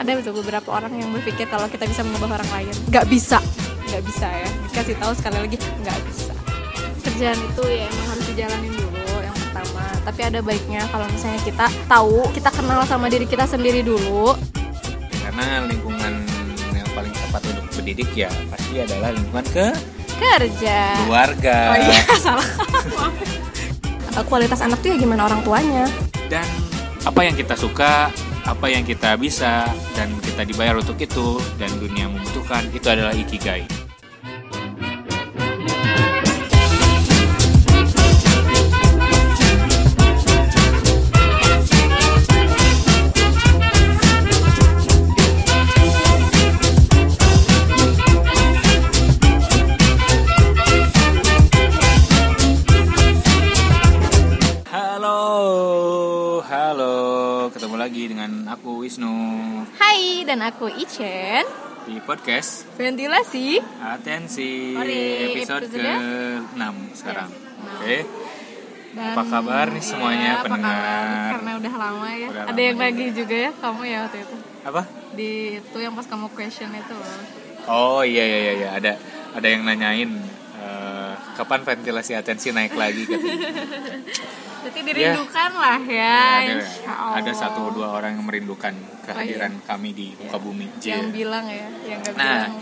[0.00, 2.74] ada beberapa orang yang berpikir kalau kita bisa mengubah orang lain.
[2.90, 3.38] Nggak bisa.
[3.86, 4.48] Nggak bisa ya.
[4.72, 6.34] Kasih tahu sekali lagi nggak bisa.
[7.04, 9.84] Kerjaan itu ya emang harus dijalanin dulu yang pertama.
[10.02, 14.34] Tapi ada baiknya kalau misalnya kita tahu kita kenal sama diri kita sendiri dulu.
[15.22, 16.12] Karena lingkungan
[16.72, 19.66] yang paling tepat untuk berdidik ya pasti adalah lingkungan ke
[20.14, 20.78] kerja.
[21.04, 21.56] keluarga.
[21.74, 22.48] Oh iya salah.
[24.30, 25.84] Kualitas anak tuh ya gimana orang tuanya?
[26.30, 26.46] Dan
[27.04, 28.08] apa yang kita suka
[28.44, 29.64] apa yang kita bisa
[29.96, 33.64] dan kita dibayar untuk itu dan dunia membutuhkan itu adalah ikigai
[60.44, 61.40] aku Ichen
[61.88, 66.64] di podcast ventilasi Atensi Mari, episode episode ke-6
[67.00, 67.30] sekarang.
[67.32, 67.96] Yes, Oke.
[68.94, 70.76] Dan, Apa kabar nih semuanya, ya, apa pendengar?
[70.76, 71.30] kabar?
[71.32, 72.28] Karena udah lama ya.
[72.28, 74.36] Udah Ada lama yang lagi juga ya kamu ya waktu itu.
[74.68, 74.82] Apa?
[75.16, 75.30] Di
[75.64, 77.12] itu yang pas kamu question itu loh.
[77.64, 78.68] Oh iya iya iya iya.
[78.76, 78.92] ada
[79.32, 80.12] ada yang nanyain
[80.60, 83.48] eh, kapan ventilasi atensi naik lagi katanya.
[84.60, 86.04] Berarti dirindukan lah ya.
[86.04, 87.16] Ya, ada, insya Allah.
[87.24, 90.66] ada satu dua orang yang merindukan kehadiran kami di muka bumi.
[90.66, 90.96] Oh, iya.
[90.96, 91.14] Yang J.
[91.14, 92.52] bilang ya, yang gak Nah, bilang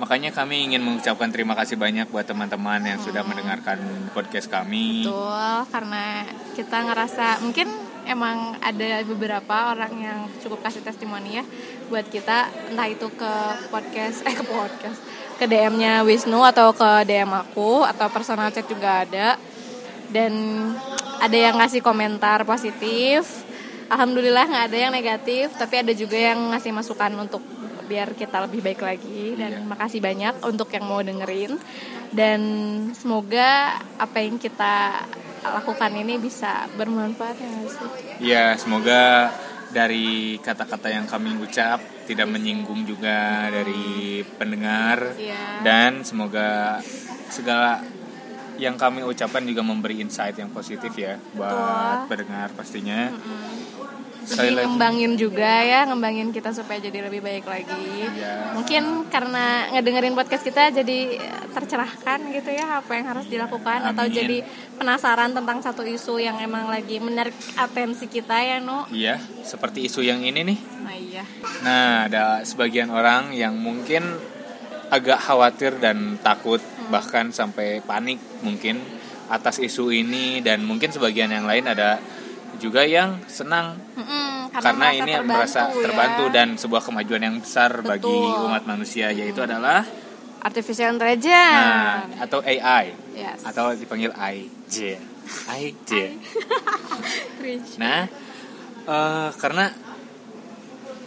[0.00, 3.76] makanya kami ingin mengucapkan terima kasih banyak buat teman-teman yang sudah mendengarkan
[4.16, 5.04] podcast kami.
[5.04, 6.24] Betul, karena
[6.56, 7.68] kita ngerasa mungkin
[8.08, 11.44] emang ada beberapa orang yang cukup kasih testimoni ya
[11.92, 13.32] buat kita entah itu ke
[13.68, 15.00] podcast eh ke podcast
[15.36, 19.36] ke DM-nya Wisnu atau ke DM aku atau personal chat juga ada
[20.10, 20.32] dan
[21.20, 23.44] ada yang ngasih komentar positif
[23.90, 27.42] alhamdulillah nggak ada yang negatif tapi ada juga yang ngasih masukan untuk
[27.84, 29.66] biar kita lebih baik lagi dan Iya.
[29.66, 31.58] makasih banyak untuk yang mau dengerin
[32.14, 32.40] dan
[32.94, 35.02] semoga apa yang kita
[35.42, 37.88] lakukan ini bisa bermanfaat ya sih
[38.20, 39.32] Ya, semoga
[39.70, 45.66] dari kata-kata yang kami ucap tidak menyinggung juga dari pendengar Iya.
[45.66, 46.78] dan semoga
[47.26, 47.82] segala
[48.54, 53.08] yang kami ucapkan juga memberi insight yang positif ya buat pendengar pastinya.
[54.22, 54.64] Sekali jadi lagi.
[54.66, 58.52] ngembangin juga ya ngembangin kita supaya jadi lebih baik lagi Iya.
[58.52, 60.98] mungkin karena ngedengerin podcast kita jadi
[61.50, 64.14] tercerahkan gitu ya apa yang harus dilakukan atau Amin.
[64.14, 64.38] jadi
[64.74, 70.00] penasaran tentang satu isu yang emang lagi menarik atensi kita ya no Iya, seperti isu
[70.00, 70.58] yang ini nih.
[70.80, 71.22] nah iya
[71.60, 74.04] Nah, ada sebagian orang yang mungkin
[74.88, 78.82] agak khawatir dan takut bahkan sampai panik mungkin
[79.28, 82.02] atas isu ini dan mungkin sebagian yang lain ada
[82.60, 83.80] juga yang senang.
[83.96, 85.82] Mm-mm, karena, merasa ini terbantu merasa ya.
[85.82, 88.46] terbantu dan sebuah kemajuan yang besar bagi Betul.
[88.46, 89.82] umat manusia yaitu adalah
[90.44, 91.56] artificial intelligence.
[91.56, 93.40] Nah atau AI yes.
[93.48, 95.00] Atau dipanggil AIJ
[95.48, 95.90] AIJ.
[97.80, 98.04] Nah,
[98.84, 99.72] eh, karena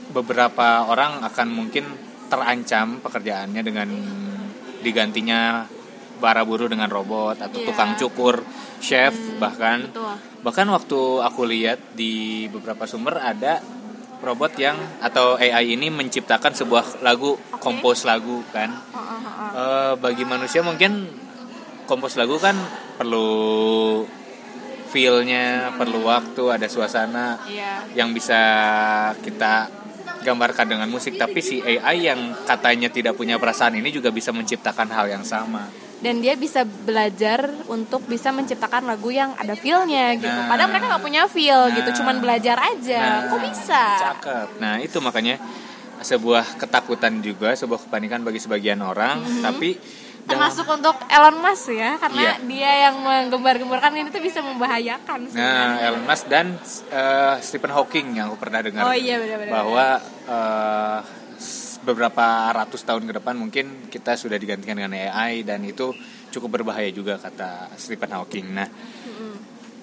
[0.10, 1.86] beberapa orang akan mungkin
[2.28, 3.90] terancam pekerjaannya dengan
[4.82, 5.70] digantinya
[6.24, 7.68] para buruh dengan robot atau Iya.
[7.68, 8.48] tukang cukur,
[8.80, 9.12] chef
[9.44, 9.92] bahkan.
[9.92, 13.60] betul Bahkan waktu aku lihat di beberapa sumber ada
[14.24, 18.72] robot yang atau AI ini menciptakan sebuah lagu, kompos lagu kan.
[18.72, 19.50] Oh, oh, oh.
[19.60, 21.12] Eh, bagi manusia mungkin
[21.88, 22.56] kompos lagu kan
[22.96, 23.28] perlu
[24.92, 28.40] feel-nya, perlu waktu, ada suasana iya yang bisa
[29.20, 29.68] kita
[30.24, 31.20] gambarkan dengan musik.
[31.20, 35.68] Tapi si AI yang katanya tidak punya perasaan ini juga bisa menciptakan hal yang sama.
[36.04, 40.28] Dan dia bisa belajar untuk bisa menciptakan lagu yang ada feel-nya gitu.
[40.30, 40.46] Nah.
[40.46, 41.96] Padahal mereka nggak punya feel gitu, Nah.
[41.96, 43.00] cuman belajar aja.
[43.00, 43.84] Nah, Kok bisa?
[44.04, 44.48] Cakep.
[44.60, 45.40] Nah itu makanya
[45.98, 49.24] sebuah ketakutan juga, sebuah kepanikan bagi sebagian orang.
[49.40, 49.80] Tapi
[50.22, 52.34] dalam- Termasuk untuk Elon Musk ya, karena Iya.
[52.44, 55.80] dia yang menggembar-gemborkan ini tuh bisa membahayakan Nah, sebenarnya.
[55.86, 56.46] Elon Musk dan
[56.90, 59.52] eh, Stephen Hawking yang aku pernah dengar Oh iya benar-benar.
[59.54, 60.12] bahwa s-
[61.84, 65.92] beberapa ratus tahun ke depan mungkin kita sudah digantikan dengan AI dan itu
[66.32, 68.48] cukup berbahaya juga kata Stephen Hawking.
[68.56, 68.68] Nah,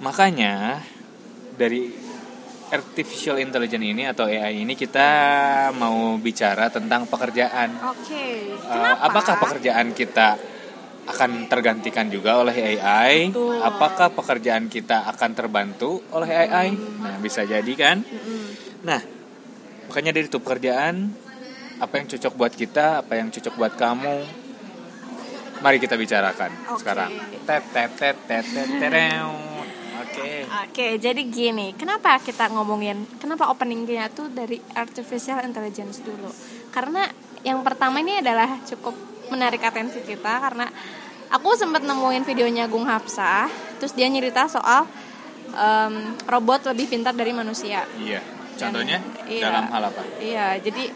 [0.00, 0.80] makanya
[1.54, 1.92] dari
[2.70, 5.08] artificial intelligence ini atau AI ini kita
[5.76, 7.76] mau bicara tentang pekerjaan.
[7.92, 8.56] Oke.
[8.56, 9.06] Eh, Kenapa?
[9.10, 10.38] apakah pekerjaan kita
[11.10, 13.34] akan tergantikan juga oleh AI?
[13.34, 13.58] Betul.
[13.60, 16.72] Apakah pekerjaan kita akan terbantu oleh AI?
[16.78, 18.06] Nah, bisa jadi kan?
[18.06, 18.42] Mm-mm.
[18.86, 19.02] Nah,
[19.90, 21.10] makanya dari itu pekerjaan
[21.80, 24.16] apa yang cocok buat kita, apa yang cocok buat kamu.
[25.60, 26.80] Mari kita bicarakan Oke.
[26.84, 27.10] sekarang.
[27.44, 28.92] Tet tet tet tet tet.
[30.00, 30.30] Oke.
[30.66, 36.28] Oke, jadi gini, kenapa kita ngomongin, kenapa openingnya tuh dari artificial intelligence dulu?
[36.74, 37.06] Karena
[37.46, 38.92] yang pertama ini adalah cukup
[39.30, 40.66] menarik atensi kita karena
[41.30, 43.46] aku sempat nemuin videonya Gung Hapsah,
[43.78, 44.84] terus dia nyerita soal
[45.54, 47.86] em, robot lebih pintar dari manusia.
[47.94, 48.20] Iya.
[48.60, 48.98] Contohnya
[49.30, 49.42] iya.
[49.48, 50.02] dalam hal apa?
[50.20, 50.90] Iya, jadi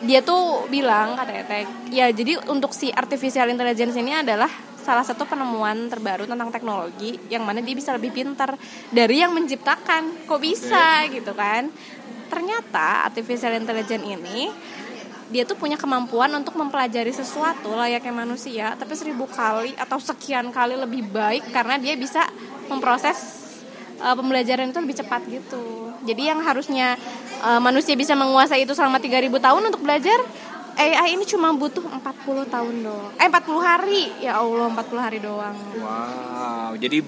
[0.00, 4.48] dia tuh bilang katanya Tek, ya jadi untuk si artificial intelligence ini adalah
[4.80, 8.56] salah satu penemuan terbaru tentang teknologi yang mana dia bisa lebih pintar
[8.88, 10.24] dari yang menciptakan.
[10.24, 11.68] Kok bisa gitu kan?
[12.32, 14.48] Ternyata artificial intelligence ini
[15.30, 20.74] dia tuh punya kemampuan untuk mempelajari sesuatu layaknya manusia, tapi seribu kali atau sekian kali
[20.74, 22.26] lebih baik karena dia bisa
[22.66, 23.49] memproses
[24.00, 25.92] uh, pembelajaran itu lebih cepat gitu.
[26.04, 26.96] Jadi yang harusnya
[27.44, 30.18] uh, manusia bisa menguasai itu selama 3000 tahun untuk belajar,
[30.80, 33.12] AI ini cuma butuh 40 tahun doang.
[33.20, 34.02] Eh 40 hari.
[34.24, 35.56] Ya Allah, 40 hari doang.
[35.76, 36.72] Wow.
[36.80, 37.04] Jadi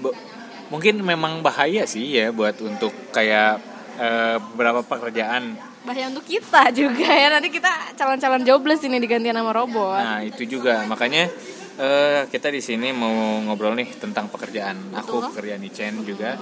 [0.69, 3.57] mungkin memang bahaya sih ya buat untuk kayak
[3.97, 5.57] eh, beberapa pekerjaan.
[5.83, 7.33] Bahaya untuk kita juga ya.
[7.33, 10.01] Nanti kita calon-calon jobless ini diganti nama robot.
[10.05, 10.85] Nah, itu juga.
[10.85, 11.33] Makanya
[11.81, 14.93] eh, kita di sini mau ngobrol nih tentang pekerjaan.
[15.01, 15.29] Aku Betul.
[15.33, 16.37] pekerjaan Chen juga.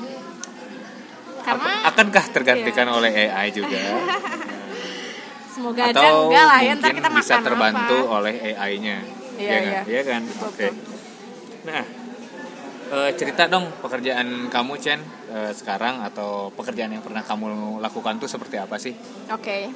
[1.42, 2.94] Karena Ak- akankah tergantikan Iya.
[2.94, 3.78] oleh AI juga?
[5.54, 8.16] semoga aja Atau enggak lah ya ntar kita bisa makan terbantu apa.
[8.16, 8.98] oleh AI-nya.
[9.36, 9.62] Iya, kan?
[9.64, 9.82] iya.
[9.84, 10.22] Iya kan?
[10.44, 10.68] Oke.
[11.62, 11.84] Nah,
[12.92, 15.00] eh, cerita dong pekerjaan kamu Chen
[15.30, 17.48] eh, sekarang atau pekerjaan yang pernah kamu
[17.80, 18.94] lakukan tuh seperti apa sih?
[19.28, 19.70] Oke.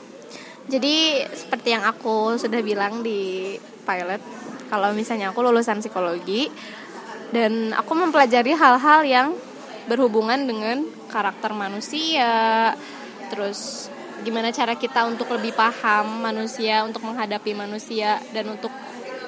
[0.65, 0.95] Jadi
[1.27, 3.53] seperti yang aku sudah bilang di
[3.85, 4.21] pilot,
[4.65, 6.49] kalau misalnya aku lulusan psikologi
[7.29, 9.27] dan aku mempelajari hal-hal yang
[9.85, 12.73] berhubungan dengan karakter manusia,
[13.29, 13.89] terus
[14.25, 18.71] gimana cara kita untuk lebih paham manusia, untuk menghadapi manusia dan untuk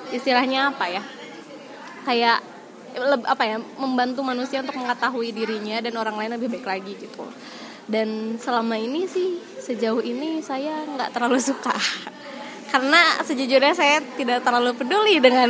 [0.10, 1.04] istilahnya apa ya?
[2.08, 2.40] Kayak
[3.28, 7.26] apa ya membantu manusia untuk mengetahui dirinya dan orang lain lebih baik lagi gitu.
[7.88, 11.76] Dan selama ini sih sejauh ini saya nggak terlalu suka.
[12.68, 15.48] Karena sejujurnya saya tidak terlalu peduli dengan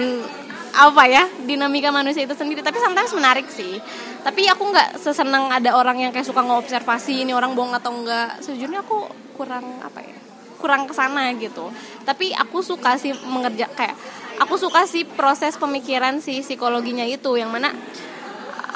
[0.78, 2.62] apa ya dinamika manusia itu sendiri.
[2.62, 3.82] Tapi sometimes menarik sih.
[4.22, 8.38] Tapi aku nggak sesenang ada orang yang kayak suka ngobservasi ini orang bohong atau enggak
[8.46, 10.18] sejujurnya aku kurang apa ya
[10.62, 11.74] kurang ke sana gitu.
[12.06, 13.98] Tapi aku suka sih mengerja kayak
[14.38, 17.34] aku suka sih proses pemikiran si psikologinya itu.
[17.34, 17.70] Yang mana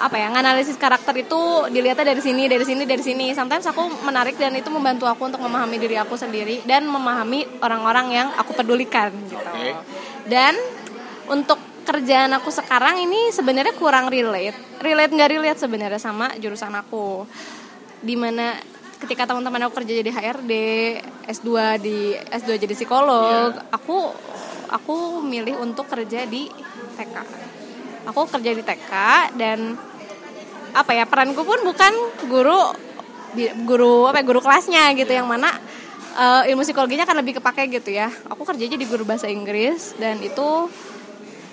[0.01, 3.25] apa ya nganalisis karakter itu dilihatnya dari sini dari sini dari sini.
[3.37, 8.07] Sometimes aku menarik dan itu membantu aku untuk memahami diri aku sendiri dan memahami orang-orang
[8.09, 9.37] yang aku pedulikan gitu.
[9.37, 9.73] Oke.
[10.29, 10.53] dan
[11.29, 14.55] untuk kerjaan aku sekarang ini sebenarnya kurang relate.
[14.79, 17.27] Relate nggak relate sebenarnya sama jurusan aku.
[17.99, 18.55] Di mana
[19.03, 20.53] ketika teman-teman aku kerja jadi HRD
[21.27, 21.49] S2
[21.81, 23.73] di S2 jadi psikolog Iya.
[23.73, 24.13] aku
[24.69, 26.45] aku milih untuk kerja di
[27.01, 27.15] TK
[28.05, 28.91] aku kerja di TK
[29.37, 29.73] dan
[30.71, 31.93] apa ya peranku pun bukan
[32.31, 32.61] guru
[33.67, 35.11] guru apa ya, guru kelasnya gitu.
[35.11, 35.49] Yang mana
[36.15, 38.07] eh, ilmu psikologinya kan lebih kepake gitu ya.
[38.31, 40.67] Aku kerja jadi guru bahasa Inggris dan itu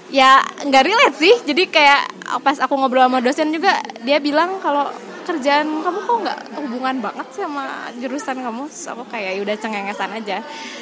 [0.08, 1.34] ya nggak relate sih.
[1.44, 4.88] Jadi kayak pas aku ngobrol sama dosen juga dia bilang kalau
[5.28, 8.64] kerjaan kamu kok nggak hubungan banget sama jurusan kamu?
[8.72, 10.38] Terus aku kayak "Ya udah cengengesan aja.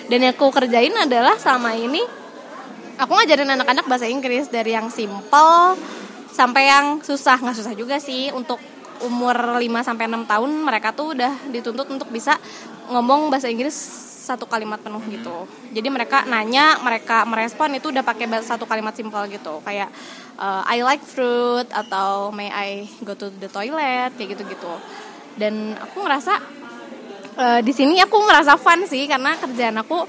[0.07, 2.03] Dan yang aku kerjain adalah selama ini
[2.97, 5.75] aku ngajarin anak-anak bahasa Inggris dari yang simple
[6.31, 7.43] sampai yang susah.
[7.43, 8.63] Nggak susah juga sih untuk
[9.05, 12.39] umur 5 sampai 6 tahun mereka tuh udah dituntut untuk bisa
[12.89, 15.47] ngomong bahasa Inggris satu kalimat penuh gitu.
[15.71, 19.63] Jadi mereka nanya, mereka merespon itu udah pakai satu kalimat simpel gitu.
[19.63, 19.95] Kayak
[20.35, 24.75] uh, I like fruit atau may I go to the toilet kayak gitu-gitu.
[25.39, 26.35] Dan aku ngerasa
[27.37, 30.09] eh, di sini aku ngerasa fun sih karena kerjaan aku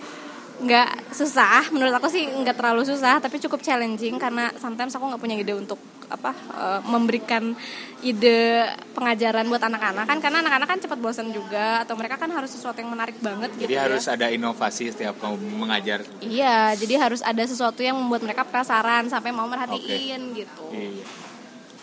[0.57, 5.21] nggak susah menurut aku sih nggak terlalu susah tapi cukup challenging karena sometimes aku nggak
[5.21, 7.53] punya ide untuk apa eh, memberikan
[7.99, 12.49] ide pengajaran buat anak-anak kan karena anak-anak kan cepat bosan juga atau mereka kan harus
[12.49, 13.85] sesuatu yang menarik banget gitu Jadi ya.
[13.85, 16.01] harus ada inovasi setiap kamu mengajar.
[16.23, 21.05] iya jadi harus ada sesuatu yang membuat mereka penasaran sampai mau merhatiin gitu Iya.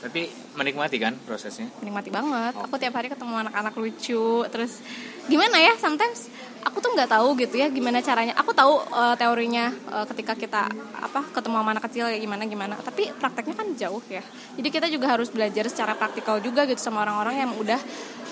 [0.04, 1.72] Tapi menikmati kan prosesnya?
[1.80, 2.52] menikmati banget.
[2.60, 4.44] Aku tiap hari ketemu anak-anak lucu.
[4.44, 4.84] Terus
[5.24, 5.72] gimana ya?
[5.80, 6.28] Sometimes
[6.64, 8.34] aku tuh nggak tahu gitu ya gimana caranya.
[8.40, 10.62] Aku tahu eh, teorinya eh, ketika kita
[10.98, 12.74] apa ketemu sama anak kecil kayak gimana gimana.
[12.80, 14.24] Tapi prakteknya kan jauh ya.
[14.56, 17.80] Jadi kita juga harus belajar secara praktikal juga gitu sama orang-orang yang udah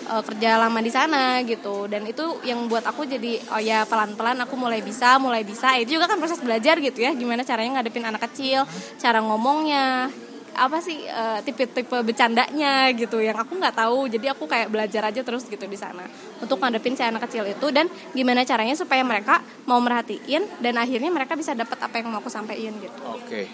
[0.08, 1.86] eh, kerja lama di sana gitu.
[1.86, 5.76] Dan itu yang buat aku jadi oh ya pelan-pelan aku mulai bisa, mulai bisa.
[5.76, 7.12] Itu juga kan proses belajar gitu ya.
[7.12, 8.64] Gimana caranya ngadepin anak kecil,
[8.96, 10.08] cara ngomongnya,
[10.52, 14.08] apa sih eh, tipe-tipe bercandanya gitu yang aku nggak tahu.
[14.08, 16.04] Jadi aku kayak belajar aja terus gitu di sana
[16.40, 17.66] untuk ngadepin si anak kecil itu.
[17.72, 22.20] Dan gimana caranya supaya mereka mau merhatiin dan akhirnya mereka bisa dapat apa yang mau
[22.20, 23.00] aku sampaikan gitu.
[23.08, 23.48] Oke.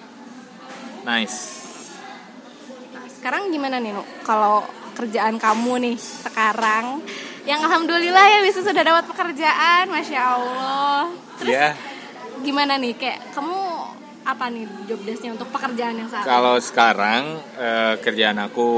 [1.06, 1.64] Nice.
[2.92, 7.00] nah sekarang gimana nih kalau pekerjaan kamu nih sekarang
[7.48, 11.08] yang alhamdulillah ya bisa sudah dapat pekerjaan masya allah.
[11.40, 11.72] Terus Ya,
[12.44, 12.92] gimana nih?
[12.98, 13.67] Kayak kamu
[14.28, 16.28] apa nih job desknya untuk pekerjaan yang saat ini?
[16.28, 18.68] kalau sekarang eh, kerjaan aku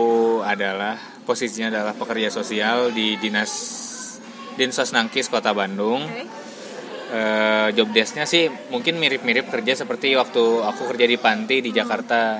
[0.46, 0.94] adalah
[1.26, 3.50] posisinya adalah pekerja sosial di dinas
[4.60, 6.04] Dinsos Nangkis Kota Bandung.
[6.04, 6.24] Oke.
[7.10, 12.38] Eh, job desknya sih mungkin mirip-mirip kerja seperti waktu aku kerja di panti di Jakarta.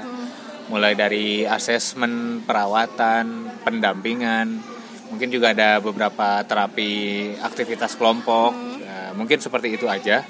[0.71, 4.63] Mulai dari asesmen, perawatan, pendampingan,
[5.11, 6.93] mungkin juga ada beberapa terapi
[7.43, 8.55] aktivitas kelompok.
[8.79, 10.23] Ya, mungkin seperti itu aja.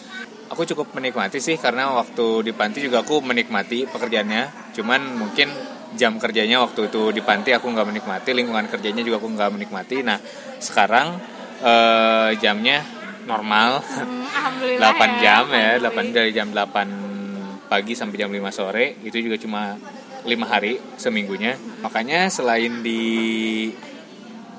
[0.50, 4.74] Aku cukup menikmati sih karena waktu di panti juga aku menikmati pekerjaannya.
[4.74, 5.46] Cuman mungkin
[5.94, 10.02] jam kerjanya waktu itu di panti aku nggak menikmati, lingkungan kerjanya juga aku nggak menikmati.
[10.02, 10.18] Nah
[10.58, 11.18] sekarang
[11.62, 12.82] eh, jamnya
[13.30, 13.78] normal.
[13.78, 16.10] Hmm, alhamdulillah 8 jam ya, finally.
[16.10, 19.78] 8 dari jam 8 pagi sampai jam 5 sore itu juga cuma
[20.26, 21.54] lima hari seminggunya.
[21.80, 23.00] Makanya selain di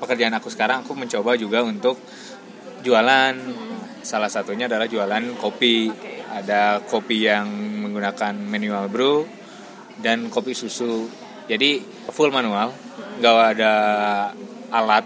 [0.00, 2.00] pekerjaan aku sekarang aku mencoba juga untuk
[2.80, 3.34] jualan.
[4.02, 5.90] Salah satunya adalah jualan kopi.
[6.32, 7.46] Ada kopi yang
[7.86, 9.24] menggunakan manual brew
[10.00, 11.06] dan kopi susu.
[11.46, 12.72] Jadi full manual,
[13.18, 13.72] nggak ada
[14.72, 15.04] alat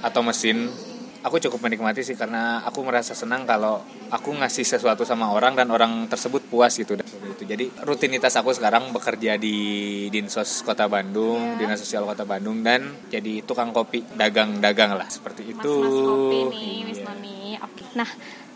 [0.00, 0.70] atau mesin
[1.18, 5.68] aku cukup menikmati sih karena aku merasa senang kalau aku ngasih sesuatu sama orang dan
[5.68, 6.96] orang tersebut puas gitu.
[7.38, 11.66] Jadi rutinitas aku sekarang bekerja di Dinsos Kota Bandung, Ya.
[11.66, 15.74] Dinas Sosial Kota Bandung dan jadi tukang kopi, dagang-dagang lah seperti itu.
[15.82, 16.84] Mas-mas kopi nih, Iya.
[16.86, 17.84] Miss Oke.
[17.94, 18.08] Nah,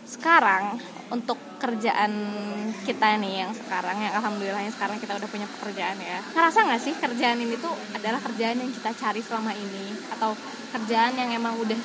[0.03, 0.77] sekarang
[1.09, 2.11] untuk kerjaan
[2.83, 6.19] kita nih yang sekarang yang alhamdulillah yang sekarang kita udah punya pekerjaan ya.
[6.35, 10.35] Ngerasa nggak sih kerjaan ini tuh adalah kerjaan yang kita cari selama ini atau
[10.75, 11.79] kerjaan yang emang udah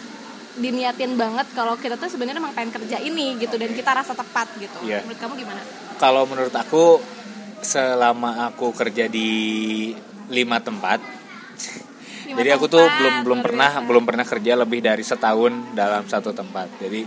[0.58, 4.50] diniatin banget kalau kita tuh sebenarnya emang pengen kerja ini gitu dan kita rasa tepat
[4.58, 4.82] gitu.
[4.82, 5.06] Iya.
[5.06, 5.62] Menurut kamu gimana?
[6.02, 6.98] Kalau menurut aku
[7.62, 9.30] selama aku kerja di
[10.30, 10.98] lima tempat
[12.28, 13.86] Jadi aku tuh belum belum pernah biasa.
[13.88, 16.68] belum pernah kerja lebih dari setahun dalam satu tempat.
[16.76, 17.00] Jadi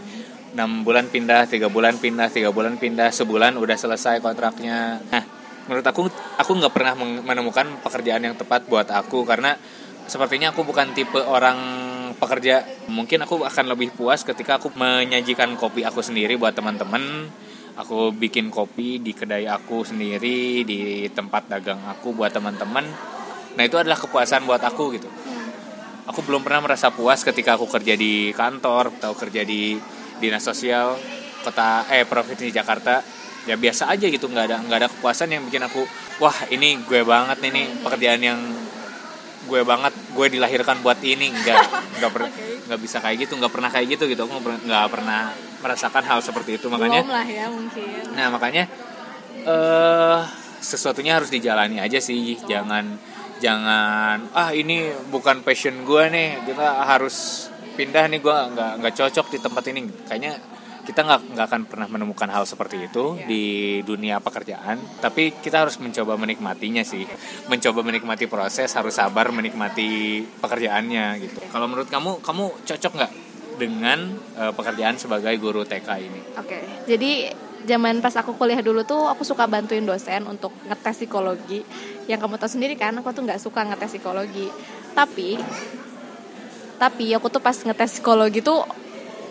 [0.57, 4.99] enam bulan pindah, tiga bulan pindah, tiga bulan pindah, sebulan udah selesai kontraknya.
[4.99, 5.23] Nah,
[5.69, 6.09] menurut aku
[6.41, 9.55] aku nggak pernah menemukan pekerjaan yang tepat buat aku karena
[10.09, 11.59] sepertinya aku bukan tipe orang
[12.17, 12.65] pekerja.
[12.91, 17.29] Mungkin aku akan lebih puas ketika aku menyajikan kopi aku sendiri buat teman-teman.
[17.79, 22.83] Aku bikin kopi di kedai aku sendiri, di tempat dagang aku buat teman-teman.
[23.51, 25.09] Nah, itu adalah kepuasan buat aku gitu.
[26.07, 29.77] Aku belum pernah merasa puas ketika aku kerja di kantor atau kerja di
[30.17, 30.97] dinas sosial
[31.41, 32.99] kota eh provinsi Jakarta.
[33.49, 35.81] Ya biasa aja gitu nggak ada nggak ada kepuasan yang bikin aku
[36.21, 38.39] wah ini gue banget nih nih pekerjaan yang
[39.49, 41.33] gue banget gue dilahirkan buat ini.
[41.33, 41.57] Nggak
[42.01, 42.33] nggak per-
[42.69, 44.21] nggak bisa kayak gitu nggak pernah kayak gitu gitu.
[44.29, 46.65] Aku nggak pernah- merasakan hal seperti itu.
[46.69, 48.01] Makanya Belum lah ya mungkin.
[48.17, 48.63] Nah makanya
[49.41, 50.19] eh
[50.61, 52.97] sesuatunya harus dijalani aja sih, jangan
[53.41, 59.27] jangan ah ini bukan passion gue nih, kita harus pindah nih gue nggak nggak cocok
[59.33, 59.89] di tempat ini.
[60.05, 60.33] Kayaknya
[60.81, 64.77] kita nggak nggak akan pernah menemukan hal seperti itu di dunia pekerjaan.
[65.01, 67.05] Tapi kita harus mencoba menikmatinya sih,
[67.49, 71.39] mencoba menikmati proses, harus sabar menikmati pekerjaannya gitu.
[71.49, 73.13] Kalau menurut kamu, kamu cocok nggak
[73.61, 73.99] dengan
[74.37, 76.21] eh, pekerjaan sebagai guru TK ini?
[76.37, 77.29] Oke, jadi
[77.65, 81.61] zaman pas aku kuliah dulu tuh aku suka bantuin dosen untuk ngetes psikologi.
[82.09, 84.47] Yang kamu tahu sendiri kan, aku tuh nggak suka ngetes psikologi.
[84.91, 85.39] Tapi,
[86.81, 88.63] tapi aku tuh pas ngetes psikologi tuh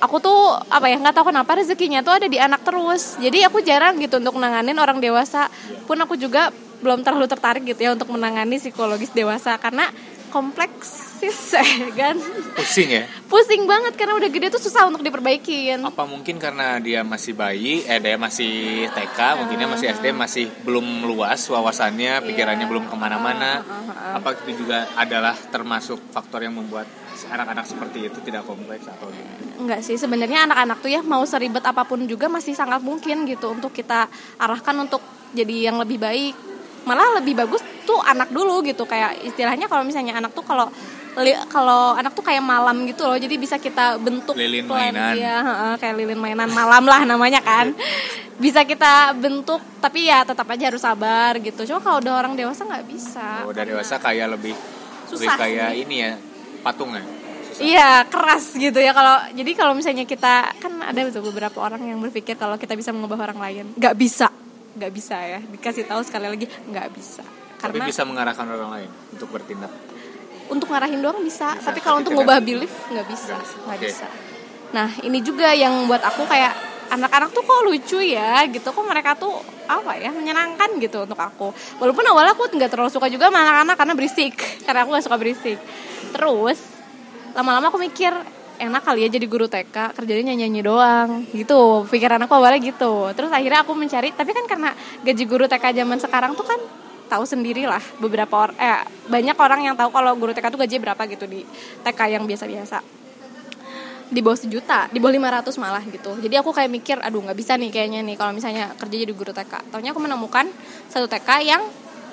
[0.01, 3.21] aku tuh apa ya nggak tahu kenapa rezekinya tuh ada di anak terus.
[3.21, 5.53] Jadi aku jarang gitu untuk nanganin orang dewasa.
[5.85, 6.49] Pun aku juga
[6.81, 9.85] belum terlalu tertarik gitu ya untuk menangani psikologis dewasa karena
[10.31, 11.61] kompleks sih
[12.01, 12.17] kan
[12.57, 13.05] Pusing ya?
[13.29, 17.85] pusing banget karena udah gede tuh susah untuk diperbaikin apa mungkin karena dia masih bayi
[17.85, 23.61] eh dia masih TK mungkinnya masih SD masih belum luas wawasannya pikirannya belum ke mana-mana
[24.17, 26.89] apa itu juga adalah termasuk faktor yang membuat
[27.29, 29.45] anak-anak seperti itu tidak kompleks atau gimana?
[29.61, 33.53] Enggak sih, sebenarnya anak-anak tuh ya mau seribet apa pun juga masih sangat mungkin gitu
[33.53, 34.09] untuk kita
[34.41, 35.03] arahkan untuk
[35.37, 36.50] jadi yang lebih baik.
[36.85, 40.69] Malah lebih bagus tuh anak dulu gitu kayak istilahnya kalau misalnya anak tuh kalau
[41.51, 43.19] kalau anak tuh kayak malam gitu loh.
[43.19, 45.15] Jadi bisa kita bentuk Lilin plan- mainan.
[45.19, 47.75] Heeh, kayak lilin mainan malam lah namanya kan.
[48.45, 51.67] bisa kita bentuk tapi ya tetap aja harus sabar gitu.
[51.67, 53.45] Cuma kalau udah orang dewasa nggak bisa.
[53.45, 55.83] udah dewasa kayak lebih lebih Susah kayak sih.
[55.85, 56.13] ini ya
[56.63, 57.03] patung ya.
[57.61, 62.41] Iya keras gitu ya kalau jadi kalau misalnya kita kan ada beberapa orang yang berpikir
[62.41, 64.33] kalau kita bisa mengubah orang lain nggak bisa
[64.71, 67.25] nggak bisa ya dikasih tahu sekali lagi nggak bisa.
[67.61, 69.73] Tapi karena bisa mengarahkan orang lain untuk bertindak?
[70.51, 73.57] Untuk ngarahin doang bisa, Bisa, tapi kalau tapi untuk ngubah belief nggak bisa Nggak bisa.
[73.63, 73.87] nggak Oke.
[73.87, 74.07] bisa.
[74.71, 76.55] Nah ini juga yang buat aku kayak
[76.91, 78.67] anak-anak tuh kok lucu ya gitu.
[78.71, 79.39] Kok mereka tuh
[79.71, 81.55] apa ya menyenangkan gitu untuk aku.
[81.79, 84.35] Walaupun awalnya aku nggak terlalu suka juga sama anak-anak karena berisik
[84.67, 85.59] karena aku gak suka berisik.
[86.11, 86.59] Terus
[87.31, 88.11] lama-lama aku mikir
[88.61, 93.33] enak kali ya jadi guru TK kerjanya nyanyi-nyanyi doang gitu pikiran aku awalnya gitu terus
[93.33, 96.61] akhirnya aku mencari tapi kan karena gaji guru TK zaman sekarang tuh kan
[97.09, 100.77] tahu sendiri lah beberapa orang eh banyak orang yang tahu kalau guru TK tuh gaji
[100.77, 101.43] berapa gitu di
[101.83, 103.01] TK yang biasa-biasa
[104.11, 106.19] di bawah sejuta, di bawah 500 malah gitu.
[106.19, 109.31] Jadi aku kayak mikir, aduh nggak bisa nih kayaknya nih kalau misalnya kerja jadi guru
[109.31, 109.71] TK.
[109.71, 110.51] Taunya aku menemukan
[110.91, 111.63] satu TK yang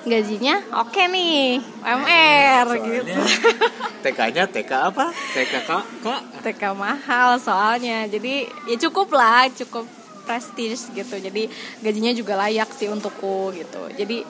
[0.06, 3.20] gajinya oke okay nih, UMR gitu.
[4.04, 5.10] TK-nya TK apa?
[5.10, 5.84] TK kak?
[6.04, 6.20] kak?
[6.46, 8.06] TK mahal soalnya.
[8.06, 9.88] Jadi ya cukup lah, cukup
[10.28, 11.16] prestis gitu.
[11.18, 11.50] Jadi
[11.82, 13.82] gajinya juga layak sih untukku gitu.
[13.98, 14.22] Jadi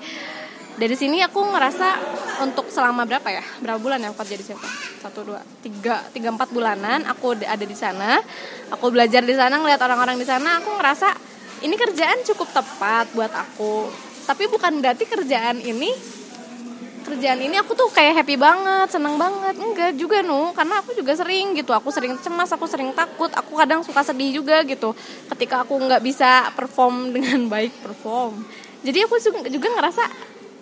[0.78, 1.88] dari sini aku ngerasa
[2.46, 4.62] untuk selama berapa ya berapa bulan ya aku kerja di sini
[5.02, 8.22] satu dua tiga tiga empat bulanan aku ada di sana
[8.70, 11.10] aku belajar di sana ngeliat orang-orang di sana aku ngerasa
[11.66, 13.90] ini kerjaan cukup tepat buat aku
[14.28, 15.88] tapi bukan berarti kerjaan ini
[17.08, 19.56] kerjaan ini aku tuh kayak happy banget seneng banget.
[19.56, 20.52] Enggak juga nu.
[20.52, 21.72] Karena aku juga sering gitu.
[21.72, 24.92] Aku sering cemas aku sering takut aku kadang suka sedih juga gitu.
[25.32, 28.44] Ketika aku nggak bisa perform dengan baik perform.
[28.84, 29.16] Jadi aku
[29.48, 30.04] juga ngerasa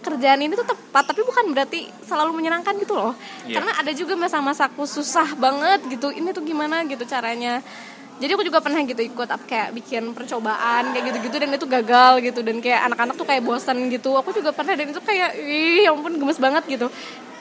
[0.06, 3.18] kerjaan ini tuh tepat tapi bukan berarti selalu menyenangkan gitu loh.
[3.42, 3.58] Yeah.
[3.58, 6.14] karena ada juga masa-masa aku susah banget gitu.
[6.14, 7.58] Ini tuh gimana gitu caranya
[8.16, 12.40] jadi aku juga pernah gitu ikut kayak bikin percobaan kayak gitu-gitu dan itu gagal gitu.
[12.40, 14.16] Dan kayak anak-anak tuh kayak bosan gitu.
[14.16, 16.88] Aku juga pernah dan itu kayak ih ya ampun gemes banget gitu.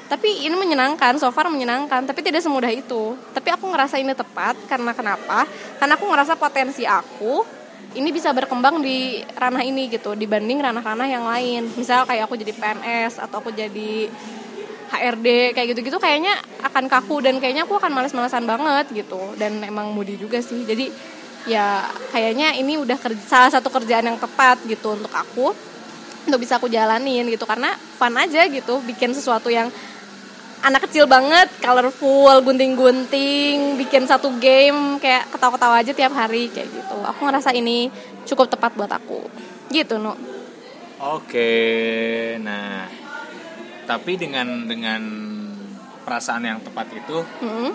[0.05, 2.03] Tapi ini menyenangkan so far menyenangkan.
[2.03, 3.15] Tapi tidak semudah itu.
[3.31, 4.59] Tapi aku ngerasa ini tepat.
[4.67, 5.47] Karena kenapa?
[5.79, 7.47] Karena aku ngerasa potensi aku
[7.95, 11.71] ini bisa berkembang di ranah ini gitu dibanding ranah-ranah yang lain.
[11.79, 14.11] Misal kayak aku jadi PNS atau aku jadi
[14.95, 19.91] HRD kayak gitu-gitu kayaknya akan kaku dan kayaknya aku akan males-malesan banget gitu dan emang
[19.91, 20.89] mudi juga sih jadi
[21.45, 25.53] ya kayaknya ini udah kerja, salah satu kerjaan yang tepat gitu untuk aku
[26.25, 29.69] untuk bisa aku jalanin gitu karena fun aja gitu bikin sesuatu yang
[30.65, 36.97] anak kecil banget, colorful, gunting-gunting, bikin satu game kayak ketawa-ketawa aja tiap hari kayak gitu.
[37.05, 37.93] Aku ngerasa ini
[38.25, 39.29] cukup tepat buat aku.
[39.69, 40.17] Gitu, Nu.
[40.97, 41.53] Oke.
[42.41, 42.89] Nah,
[43.85, 45.01] tapi dengan dengan
[46.05, 47.71] perasaan yang tepat itu hmm?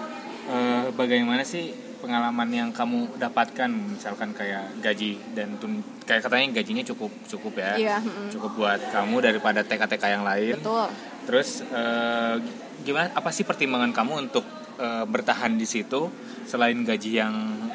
[0.51, 3.69] eh, bagaimana sih pengalaman yang kamu dapatkan?
[3.69, 7.73] Misalkan kayak gaji dan tun kayak katanya gajinya cukup cukup ya.
[7.77, 8.29] Iya, mm.
[8.33, 10.57] cukup buat kamu daripada TK-TK yang lain.
[10.59, 10.89] Betul.
[11.29, 12.35] Terus eh,
[12.81, 14.45] gimana apa sih pertimbangan kamu untuk
[14.81, 16.09] uh, bertahan di situ
[16.49, 17.35] selain gaji yang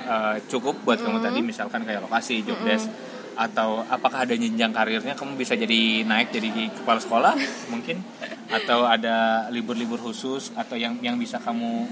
[0.10, 1.40] uh, cukup buat mm kamu tadi?
[1.40, 1.50] Mm-hmm.
[1.54, 2.90] misalkan kayak lokasi job mm desk
[3.36, 7.34] atau apakah ada jenjang karirnya kamu bisa jadi naik jadi kepala sekolah
[7.74, 8.00] mungkin
[8.48, 11.88] atau ada libur-libur khusus atau yang yang bisa kamu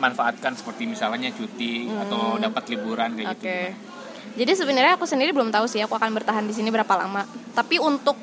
[0.00, 2.02] manfaatkan seperti misalnya cuti hmm.
[2.08, 3.44] atau dapat liburan kayak okay.
[3.44, 3.90] gitu.
[4.30, 7.26] Jadi sebenarnya aku sendiri belum tahu sih aku akan bertahan di sini berapa lama.
[7.52, 8.16] Tapi untuk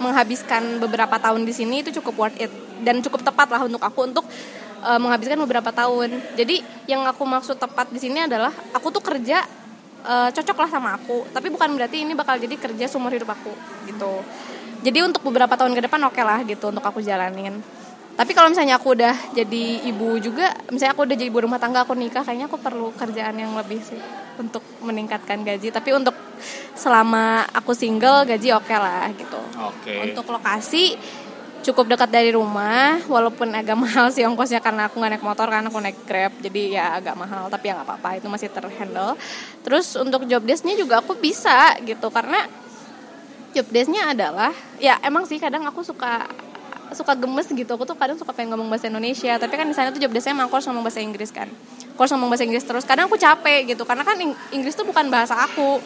[0.00, 4.08] menghabiskan beberapa tahun di sini itu cukup worth it dan cukup tepat lah untuk aku
[4.08, 4.24] untuk
[4.80, 6.16] uh, menghabiskan beberapa tahun.
[6.34, 9.44] Jadi yang aku maksud tepat di sini adalah aku tuh kerja
[10.04, 13.52] uh, cocok lah sama aku, tapi bukan berarti ini bakal jadi kerja seumur hidup aku
[13.88, 14.22] gitu.
[14.80, 17.60] Jadi untuk beberapa tahun ke depan oke okay lah gitu untuk aku jalanin.
[18.20, 21.88] Tapi kalau misalnya aku udah jadi ibu juga, misalnya aku udah jadi ibu rumah tangga,
[21.88, 23.96] aku nikah, kayaknya aku perlu kerjaan yang lebih sih
[24.36, 25.72] untuk meningkatkan gaji.
[25.72, 26.12] Tapi untuk
[26.76, 29.40] selama aku single gaji oke okay lah gitu.
[29.56, 30.12] Okay.
[30.12, 31.00] Untuk lokasi
[31.60, 35.68] cukup dekat dari rumah walaupun agak mahal sih ongkosnya karena aku nggak naik motor karena
[35.68, 39.16] aku naik grab jadi ya agak mahal tapi ya nggak apa-apa itu masih terhandle.
[39.60, 42.48] Terus untuk job desknya juga aku bisa gitu karena
[43.52, 46.24] job desknya adalah ya emang sih kadang aku suka
[46.90, 49.94] suka gemes gitu aku tuh kadang suka pengen ngomong bahasa Indonesia tapi kan di sana
[49.94, 51.46] tuh job desknya emang harus ngomong bahasa Inggris kan.
[51.94, 54.16] Harus ngomong bahasa Inggris terus kadang aku capek gitu karena kan
[54.56, 55.78] Inggris tuh bukan bahasa aku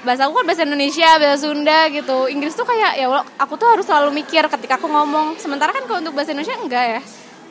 [0.00, 2.18] bahasa aku kan bahasa Indonesia bahasa Sunda gitu.
[2.32, 5.36] Inggris tuh kayak ya aku tuh harus selalu mikir ketika aku ngomong.
[5.36, 7.00] Sementara kan kalau untuk bahasa Indonesia enggak ya.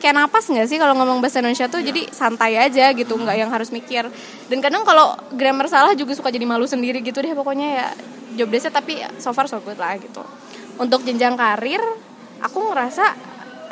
[0.00, 1.84] Kayak napas nggak sih kalau ngomong bahasa Indonesia tuh?
[1.84, 4.08] Jadi santai aja gitu nggak yang harus mikir.
[4.48, 7.88] Dan kadang kalau grammar salah juga suka jadi malu sendiri gitu deh pokoknya ya.
[8.30, 10.22] Job desknya tapi so far so good lah gitu.
[10.80, 11.82] Untuk jenjang karir
[12.40, 13.04] aku ngerasa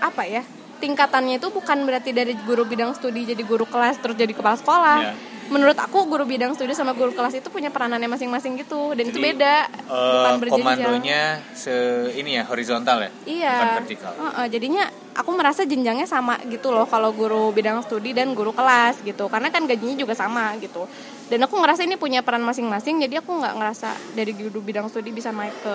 [0.02, 0.42] apa ya?
[0.78, 4.98] Tingkatannya itu bukan berarti dari guru bidang studi jadi guru kelas terus jadi kepala sekolah.
[5.02, 8.92] Yeah menurut aku guru bidang studi sama guru kelas itu punya peranannya masing-masing gitu.
[8.92, 9.56] Dan Jadi, itu beda.
[9.88, 11.22] uh, bukan berjenjang komandonya
[11.56, 11.74] se
[12.16, 13.10] ini ya horizontal ya?
[13.24, 13.54] Iya.
[13.56, 14.12] Bukan vertikal.
[14.16, 14.84] Uh, uh, jadinya
[15.18, 19.26] aku merasa jenjangnya sama gitu loh kalau guru bidang studi dan guru kelas gitu.
[19.26, 20.84] Karena kan gajinya juga sama gitu.
[21.28, 25.12] Dan aku ngerasa ini punya peran masing-masing jadi aku nggak ngerasa dari guru bidang studi
[25.12, 25.74] bisa naik ke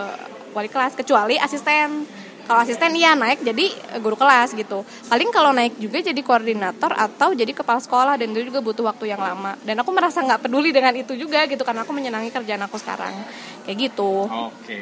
[0.53, 2.05] wali kelas kecuali asisten
[2.43, 3.71] kalau asisten iya naik jadi
[4.03, 4.83] guru kelas gitu.
[5.07, 9.15] Paling kalau naik juga jadi koordinator atau jadi kepala sekolah dan itu juga butuh waktu
[9.15, 9.55] yang lama.
[9.63, 13.15] Dan aku merasa nggak peduli dengan itu juga gitu karena aku menyenangi kerjaan aku sekarang.
[13.63, 14.27] Kayak gitu.
[14.27, 14.79] Oke.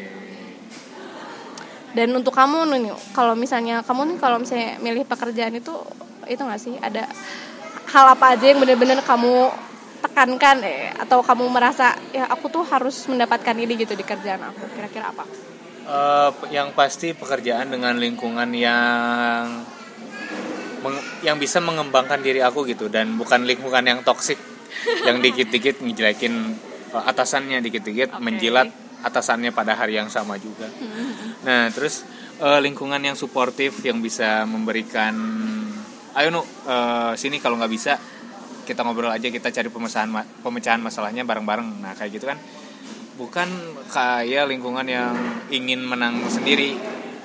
[1.94, 5.74] Dan untuk kamu nih kalau misalnya kamu nih kalau misalnya milih pekerjaan itu
[6.26, 6.74] itu nggak sih?
[6.82, 7.06] Ada
[7.94, 9.54] hal apa aja yang benar-benar kamu
[10.02, 14.66] tekankan eh atau kamu merasa ya aku tuh harus mendapatkan ini gitu di kerjaan aku?
[14.74, 15.51] Kira-kira apa
[15.92, 19.60] Uh, yang pasti pekerjaan dengan lingkungan yang
[20.80, 24.40] meng- yang bisa mengembangkan diri aku gitu dan bukan lingkungan yang toksik
[25.04, 26.56] yang dikit-dikit ngejelekin
[26.96, 28.24] uh, atasannya dikit-dikit Oke.
[28.24, 28.72] menjilat
[29.04, 30.72] atasannya pada hari yang sama juga.
[31.44, 32.08] Nah, terus
[32.40, 35.12] uh, lingkungan yang suportif yang bisa memberikan
[36.16, 38.00] ayo nu uh, sini kalau nggak bisa
[38.64, 41.84] kita ngobrol aja kita cari pemecahan ma- pemecahan masalahnya bareng-bareng.
[41.84, 42.40] Nah, kayak gitu kan
[43.22, 43.50] bukan
[43.94, 45.14] kayak lingkungan yang
[45.54, 46.74] ingin menang sendiri.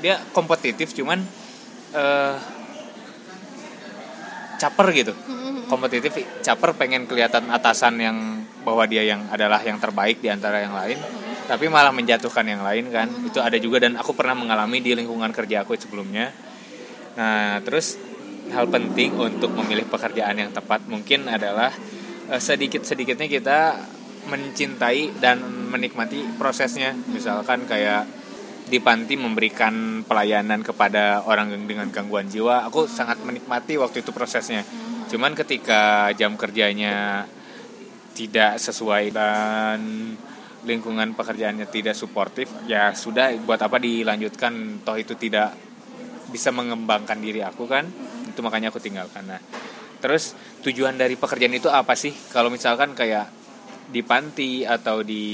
[0.05, 1.25] Dia kompetitif cuman
[1.97, 2.37] eh
[4.61, 5.17] caper gitu.
[5.73, 6.13] Kompetitif
[6.45, 8.17] caper pengen kelihatan atasan yang
[8.61, 11.01] bahwa dia yang adalah yang terbaik di antara yang lain.
[11.49, 13.09] Tapi malah menjatuhkan yang lain kan.
[13.25, 16.29] Itu ada juga dan aku pernah mengalami di lingkungan kerja aku sebelumnya.
[17.17, 17.97] Nah terus
[18.53, 21.73] hal penting untuk memilih pekerjaan yang tepat mungkin adalah
[22.37, 23.59] sedikit sedikitnya kita
[24.27, 26.95] mencintai dan menikmati prosesnya.
[27.11, 28.07] Misalkan kayak
[28.67, 34.67] di panti memberikan pelayanan kepada orang dengan gangguan jiwa aku sangat menikmati waktu itu prosesnya.
[35.07, 37.23] Cuman ketika jam kerjanya
[38.19, 39.79] tidak sesuai dan
[40.67, 44.83] lingkungan pekerjaannya tidak suportif ya sudah buat apa dilanjutkan?
[44.83, 45.55] Toh itu tidak
[46.35, 47.87] bisa mengembangkan diri aku kan?
[48.27, 49.31] Itu makanya aku tinggalkan.
[49.31, 49.39] Nah
[50.03, 50.35] terus
[50.67, 52.11] tujuan dari pekerjaan itu apa sih?
[52.35, 53.46] Kalau misalkan kayak
[53.87, 55.25] di panti atau di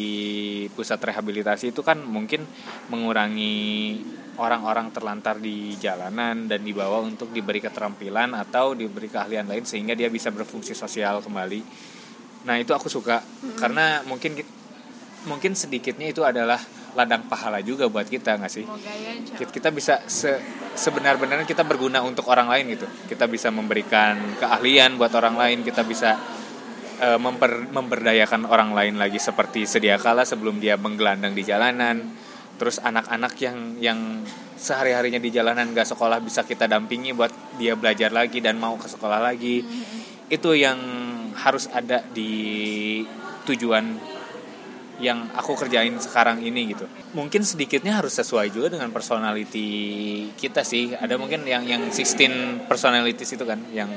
[0.77, 2.45] pusat rehabilitasi itu kan mungkin
[2.93, 3.97] mengurangi
[4.37, 10.09] orang-orang terlantar di jalanan dan dibawa untuk diberi keterampilan atau diberi keahlian lain sehingga dia
[10.13, 11.61] bisa berfungsi sosial kembali.
[12.49, 13.21] Nah itu aku suka
[13.61, 14.37] karena mungkin
[15.29, 16.59] mungkin sedikitnya itu adalah
[16.93, 18.65] ladang pahala juga buat kita nggak sih?
[19.37, 20.37] Kita bisa se
[20.73, 22.89] sebenar-benarnya kita berguna untuk orang lain gitu.
[23.09, 25.59] Kita bisa memberikan keahlian buat orang lain.
[25.65, 26.17] Kita bisa
[27.03, 32.15] uh, memper, memberdayakan orang lain lagi seperti sedia kala sebelum dia menggelandang di jalanan.
[32.57, 33.99] Terus anak-anak yang yang
[34.55, 38.87] sehari-harinya di jalanan gak sekolah bisa kita dampingi buat dia belajar lagi dan mau ke
[38.87, 39.67] sekolah lagi.
[40.31, 40.79] Itu yang
[41.35, 43.03] harus ada di
[43.43, 44.15] tujuan
[45.03, 46.87] yang aku kerjain sekarang ini gitu.
[47.19, 49.67] Mungkin sedikitnya harus sesuai juga dengan personality
[50.39, 50.95] kita sih.
[50.95, 53.91] Ada mungkin yang yang 16 personalities itu kan yang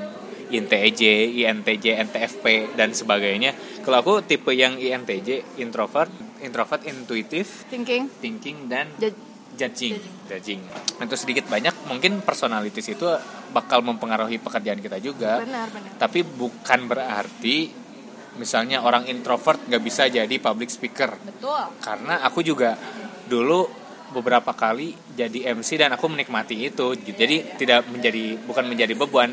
[0.51, 1.01] INTJ,
[1.45, 3.53] INTJ, NTFP dan sebagainya.
[3.81, 9.17] Kalau aku tipe yang INTJ, introvert, introvert, intuitif, thinking, thinking dan Jud-
[9.55, 10.61] judging, judging.
[10.99, 13.07] Itu sedikit banyak mungkin personalities itu
[13.55, 15.39] bakal mempengaruhi pekerjaan kita juga.
[15.41, 15.95] benar benar.
[15.95, 17.85] Tapi bukan berarti
[18.35, 21.71] misalnya orang introvert nggak bisa jadi public speaker Betul.
[21.79, 22.75] karena aku juga
[23.25, 23.63] dulu
[24.11, 29.31] beberapa kali jadi MC dan aku menikmati itu jadi tidak menjadi bukan menjadi beban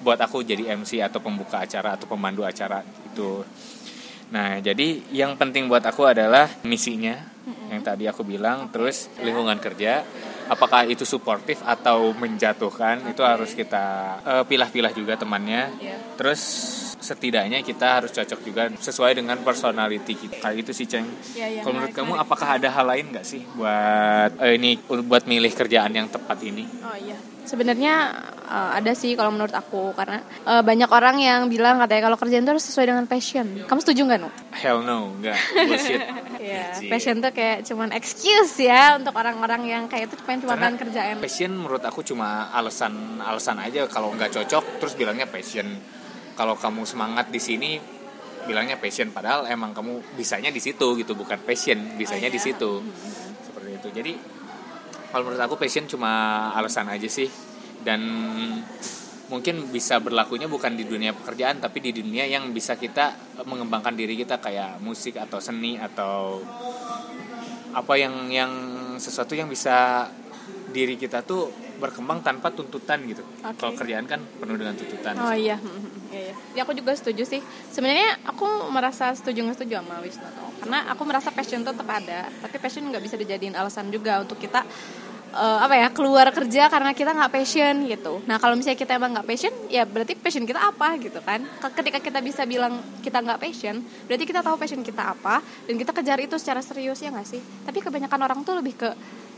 [0.00, 3.44] buat aku jadi MC atau pembuka acara atau pemandu acara itu.
[4.30, 7.30] Nah jadi yang penting buat aku adalah misinya
[7.70, 10.02] yang tadi aku bilang terus lingkungan kerja
[10.50, 15.62] apakah itu suportif atau menjatuhkan itu harus kita eh, pilah-pilah juga temannya.
[15.78, 15.96] Iya.
[16.18, 16.42] terus
[17.00, 20.36] setidaknya kita harus cocok juga sesuai dengan personality kita.
[20.44, 21.08] Kayak itu sih ceng.
[21.32, 25.24] Iya, iya, kalau menurut kamu apakah ada hal lain nggak sih buat eh, ini buat
[25.24, 26.68] milih kerjaan yang tepat ini?
[26.84, 27.16] Oh iya.
[27.42, 27.94] Sebenarnya
[28.42, 32.42] uh, ada sih kalau menurut aku karena uh, banyak orang yang bilang katanya kalau kerjaan
[32.42, 33.46] itu harus sesuai dengan passion.
[33.62, 34.30] Kamu setuju nggak, Nu?
[34.52, 36.02] hell no nggak bullshit
[36.40, 36.88] Anjir.
[36.88, 41.16] passion tuh kayak cuman excuse ya untuk orang-orang yang kayak itu pengen cuma pengen kerjaan.
[41.18, 45.66] passion menurut aku cuma alasan alasan aja kalau nggak cocok terus bilangnya passion
[46.32, 47.76] kalau kamu semangat di sini
[48.40, 52.46] bilangnya passion padahal emang kamu bisanya di situ gitu bukan passion bisanya Oh, di iya.
[52.48, 52.70] situ
[53.42, 54.12] seperti itu jadi
[55.10, 57.26] kalau menurut aku passion cuma alasan aja sih.
[57.80, 58.00] Dan
[59.30, 63.14] mungkin bisa berlakunya bukan di dunia pekerjaan tapi di dunia yang bisa kita
[63.46, 66.42] mengembangkan diri kita kayak musik atau seni atau
[67.70, 68.52] apa yang yang
[68.98, 70.10] sesuatu yang bisa
[70.70, 73.24] diri kita tuh berkembang tanpa tuntutan gitu.
[73.42, 73.56] Oke.
[73.56, 75.16] Kalau kerjaan kan penuh dengan tuntutan.
[75.16, 76.34] Oh iya, hmm, hmm, iya, iya.
[76.52, 77.40] Ya aku juga setuju sih.
[77.68, 80.48] Sebenarnya aku merasa setuju nggak setuju sama Wisnu tuh.
[80.60, 84.36] Karena aku merasa passion tuh tetap ada, tapi passion nggak bisa dijadiin alasan juga untuk
[84.36, 84.60] kita
[85.30, 88.20] eh, apa ya keluar kerja karena kita nggak passion gitu.
[88.28, 91.40] Nah kalau misalnya kita emang nggak passion, ya berarti passion kita apa gitu kan?
[91.58, 95.74] Ke- Ketika kita bisa bilang kita nggak passion, berarti kita tahu passion kita apa dan
[95.74, 97.40] kita kejar itu secara serius ya nggak sih?
[97.40, 98.90] Tapi kebanyakan orang tuh lebih ke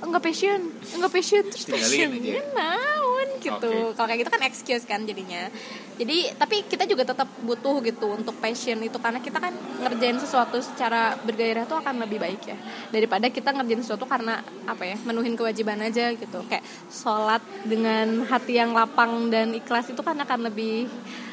[0.02, 0.60] enggak passion
[0.98, 2.10] enggak passion terus passion.
[2.20, 3.02] ya naon
[3.42, 3.70] gitu.
[3.90, 3.94] Oke.
[3.98, 5.50] kalau kayak gitu kan excuse kan jadinya.
[5.98, 8.96] Jadi tapi kita juga tetap butuh gitu untuk passion itu.
[8.98, 12.56] Karena kita kan ngerjain sesuatu secara bergairah tuh akan lebih baik ya.
[12.94, 16.38] Daripada kita ngerjain sesuatu karena apa ya menuhin kewajiban aja gitu.
[16.46, 20.86] Kayak sholat dengan hati yang lapang dan ikhlas itu kan akan lebih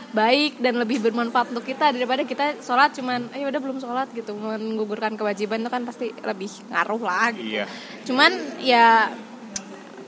[0.09, 4.33] baik dan lebih bermanfaat untuk kita daripada kita sholat cuman ayo udah belum sholat gitu
[4.33, 7.45] menggugurkan kewajiban itu kan pasti lebih ngaruh lah gitu.
[7.45, 7.65] Iya.
[8.09, 9.13] cuman ya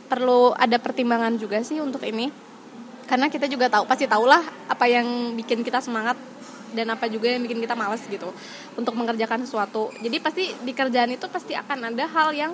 [0.09, 2.33] perlu ada pertimbangan juga sih untuk ini
[3.05, 6.17] karena kita juga tahu pasti tahulah apa yang bikin kita semangat
[6.71, 8.31] dan apa juga yang bikin kita males gitu
[8.79, 12.51] untuk mengerjakan sesuatu jadi pasti di kerjaan itu pasti akan ada hal yang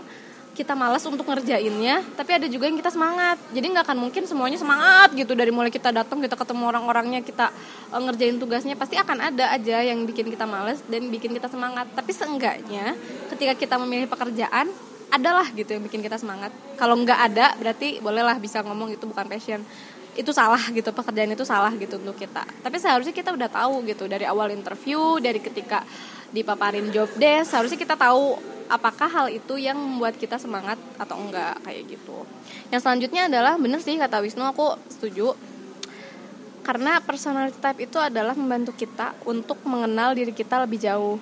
[0.57, 3.37] kita malas untuk ngerjainnya tapi ada juga yang kita semangat.
[3.53, 5.37] Jadi nggak akan mungkin semuanya semangat gitu.
[5.37, 7.53] Dari mulai kita datang kita ketemu orang-orangnya kita
[7.93, 11.85] eh, ngerjain tugasnya pasti akan ada aja yang bikin kita males dan bikin kita semangat.
[11.93, 12.97] Tapi seenggaknya
[13.29, 14.73] ketika kita memilih pekerjaan
[15.13, 16.49] adalah gitu yang bikin kita semangat.
[16.75, 19.61] Kalau nggak ada berarti bolehlah bisa ngomong itu bukan passion.
[20.17, 22.41] Itu salah gitu pekerjaan itu salah gitu untuk kita.
[22.65, 25.85] Tapi seharusnya kita udah tahu gitu dari awal interview dari ketika
[26.35, 28.35] dipaparin job desk seharusnya kita tahu
[28.67, 32.27] apakah hal itu yang membuat kita semangat atau enggak kayak gitu.
[32.69, 35.33] Yang selanjutnya adalah bener sih kata Wisnu aku setuju.
[36.67, 41.15] Karena personality type itu adalah membantu kita untuk mengenal diri kita lebih jauh.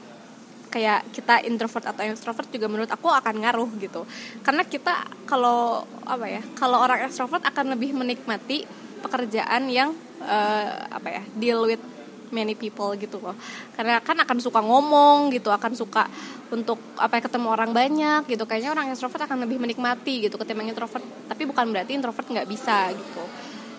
[0.73, 4.03] Kayak kita introvert atau extrovert juga menurut aku akan ngaruh gitu.
[4.41, 8.65] Karena kita kalau apa ya kalau orang extrovert akan lebih menikmati
[9.05, 9.93] pekerjaan yang
[10.25, 11.94] eh, apa ya deal with
[12.35, 13.31] many people gitu loh.
[13.71, 16.03] Karena kan akan suka ngomong gitu akan suka
[16.51, 18.43] untuk apa ya ketemu orang banyak gitu.
[18.43, 21.03] Kayaknya orang extrovert akan lebih menikmati gitu ketimbang introvert.
[21.31, 23.23] Tapi bukan berarti introvert nggak bisa gitu.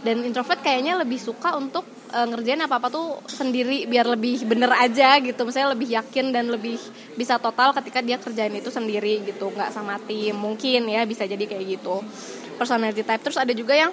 [0.01, 4.73] Dan introvert kayaknya lebih suka untuk eh, ngerjain apa apa tuh sendiri biar lebih bener
[4.73, 5.45] aja gitu.
[5.45, 6.81] Misalnya lebih yakin dan lebih
[7.19, 9.53] bisa total ketika dia kerjain itu sendiri gitu.
[9.53, 12.01] Nggak sama tim mungkin ya bisa jadi kayak gitu.
[12.57, 13.21] Personality type.
[13.21, 13.93] Terus ada juga yang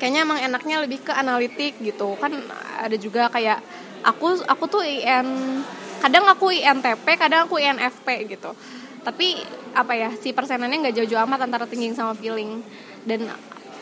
[0.00, 2.16] kayaknya emang enaknya lebih ke analitik gitu.
[2.16, 2.40] Kan
[2.80, 3.60] ada juga kayak
[4.00, 5.60] aku aku tuh IN
[6.00, 8.56] kadang aku INTP kadang aku INFP gitu.
[9.04, 9.36] Tapi
[9.76, 12.64] apa ya si persenannya nggak jauh-jauh amat antara thinking sama feeling.
[13.04, 13.28] Dan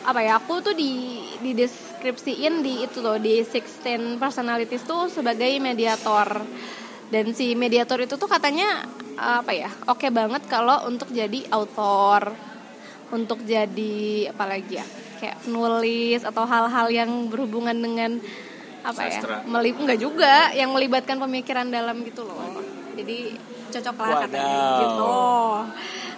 [0.03, 5.49] apa ya aku tuh di di deskripsiin di itu loh di 16 personalities tuh sebagai
[5.63, 6.43] mediator.
[7.09, 8.85] Dan si mediator itu tuh katanya
[9.19, 12.31] apa ya oke banget kalau untuk jadi author
[13.11, 14.85] untuk jadi apa lagi ya
[15.19, 18.17] kayak penulis atau hal-hal yang berhubungan dengan
[18.79, 19.43] apa Sastra.
[19.43, 22.39] ya melip enggak juga yang melibatkan pemikiran dalam gitu loh.
[22.95, 23.35] Jadi
[23.69, 25.15] cocok lah katanya gitu.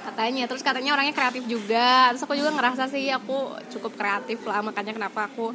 [0.01, 2.13] Katanya terus katanya orangnya kreatif juga.
[2.13, 5.49] Terus aku juga ngerasa sih aku cukup kreatif lah makanya kenapa aku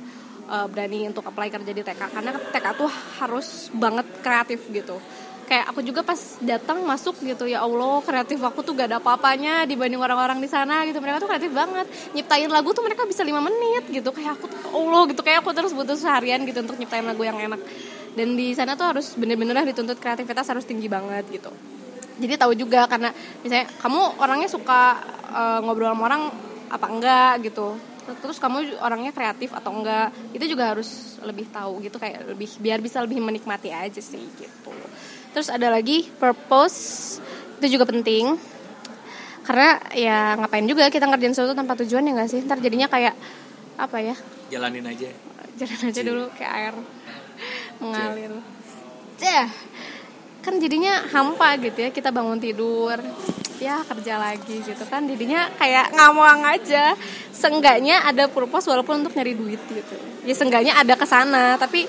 [0.51, 2.91] uh, berani untuk apply kerja di TK karena TK tuh
[3.23, 4.99] harus banget kreatif gitu
[5.47, 9.63] kayak aku juga pas datang masuk gitu ya Allah kreatif aku tuh gak ada apa-apanya
[9.65, 10.99] dibanding orang-orang di sana gitu.
[10.99, 11.87] Mereka tuh kreatif banget.
[12.13, 14.11] Nyiptain lagu tuh mereka bisa lima menit gitu.
[14.11, 15.23] Kayak aku tuh Allah gitu.
[15.23, 17.63] Kayak aku terus butuh seharian gitu untuk nyiptain lagu yang enak.
[18.19, 21.55] Dan di sana tuh harus bener-bener dituntut kreativitas harus tinggi banget gitu.
[22.17, 23.13] Jadi tahu juga karena
[23.45, 24.99] misalnya kamu orangnya suka
[25.31, 26.23] eh, ngobrol sama orang
[26.67, 27.79] apa enggak gitu.
[28.07, 32.03] Terus kamu orangnya kreatif atau enggak itu juga harus lebih tahu gitu.
[32.03, 34.75] Kayak lebih biar bisa lebih menikmati aja sih gitu
[35.37, 37.21] terus ada lagi purpose
[37.61, 38.41] itu juga penting.
[39.45, 42.41] Karena ya ngapain juga kita ngerjain sesuatu tanpa tujuan ya nggak sih?
[42.41, 43.13] Ntar jadinya kayak
[43.77, 44.17] apa ya?
[44.49, 45.13] Jalanin aja.
[45.61, 46.75] jalan aja dulu kayak air
[47.81, 48.33] mengalir.
[49.21, 49.49] Cah,
[50.41, 52.97] kan jadinya hampa gitu ya kita bangun tidur
[53.61, 55.05] ya kerja lagi gitu kan.
[55.05, 56.97] Jadinya kayak ngamang aja.
[57.29, 59.97] Seenggaknya ada purpose walaupun untuk nyari duit gitu.
[60.25, 61.85] Ya seenggaknya ada ke sana tapi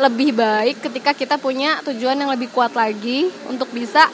[0.00, 4.08] lebih baik ketika kita punya tujuan yang lebih kuat lagi untuk bisa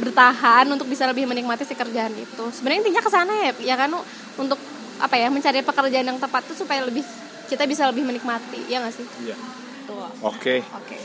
[0.00, 3.92] bertahan untuk bisa lebih menikmati si kerjaan itu sebenarnya intinya ke sana ya ya kan
[4.40, 4.56] untuk
[4.96, 7.04] apa ya mencari pekerjaan yang tepat itu supaya lebih
[7.52, 9.36] kita bisa lebih menikmati ya nggak sih Iya.
[9.84, 10.64] tuh Oke.
[10.72, 10.96] Oke.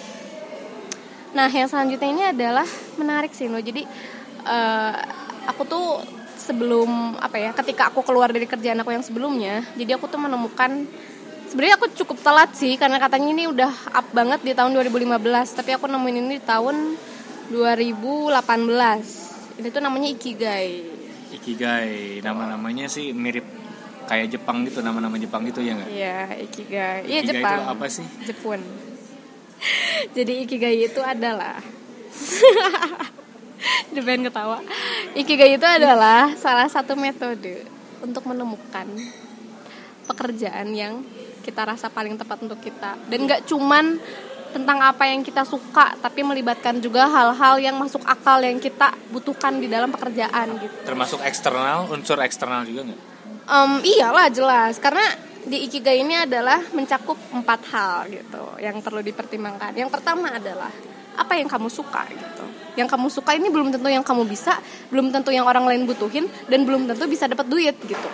[1.35, 2.63] Nah, yang selanjutnya ini adalah
[2.95, 3.59] menarik sih, lo.
[3.59, 3.83] Jadi
[4.47, 4.95] eh,
[5.51, 5.99] aku tuh
[6.39, 10.87] sebelum apa ya, ketika aku keluar dari kerjaan aku yang sebelumnya, jadi aku tuh menemukan
[11.55, 15.71] sebenarnya aku cukup telat sih karena katanya ini udah up banget di tahun 2015, tapi
[15.71, 16.99] aku nemuin ini di tahun
[17.47, 19.63] 2018.
[19.63, 20.83] Ini tuh namanya ikigai.
[21.31, 22.19] Ikigai.
[22.19, 23.47] Nama-namanya sih mirip
[24.03, 25.89] kayak Jepang gitu, nama-nama Jepang gitu ya nggak?
[25.95, 27.07] Iya, ikigai.
[27.07, 27.63] Iya, Jepang.
[27.63, 28.03] itu apa sih?
[28.27, 28.59] Jepun.
[30.19, 31.55] Jadi ikigai itu adalah
[33.95, 34.59] pengen ketawa.
[35.15, 37.63] Ikigai itu adalah salah satu metode
[38.03, 38.91] untuk menemukan
[40.03, 41.14] pekerjaan yang
[41.45, 42.97] kita rasa paling tepat untuk kita.
[43.05, 44.01] Dan nggak cuman
[44.55, 49.59] tentang apa yang kita suka tapi melibatkan juga hal-hal yang masuk akal yang kita butuhkan
[49.59, 50.75] di dalam pekerjaan gitu.
[50.87, 53.01] Termasuk eksternal unsur eksternal juga nggak?
[53.45, 54.81] Um, iyalah jelas.
[54.81, 55.03] Karena
[55.45, 59.77] di ikigai ini adalah mencakup empat hal gitu yang perlu dipertimbangkan.
[59.77, 60.73] Yang pertama adalah
[61.15, 62.45] apa yang kamu suka gitu.
[62.79, 66.25] Yang kamu suka ini belum tentu yang kamu bisa belum tentu yang orang lain butuhin
[66.47, 68.09] dan belum tentu bisa dapat duit gitu.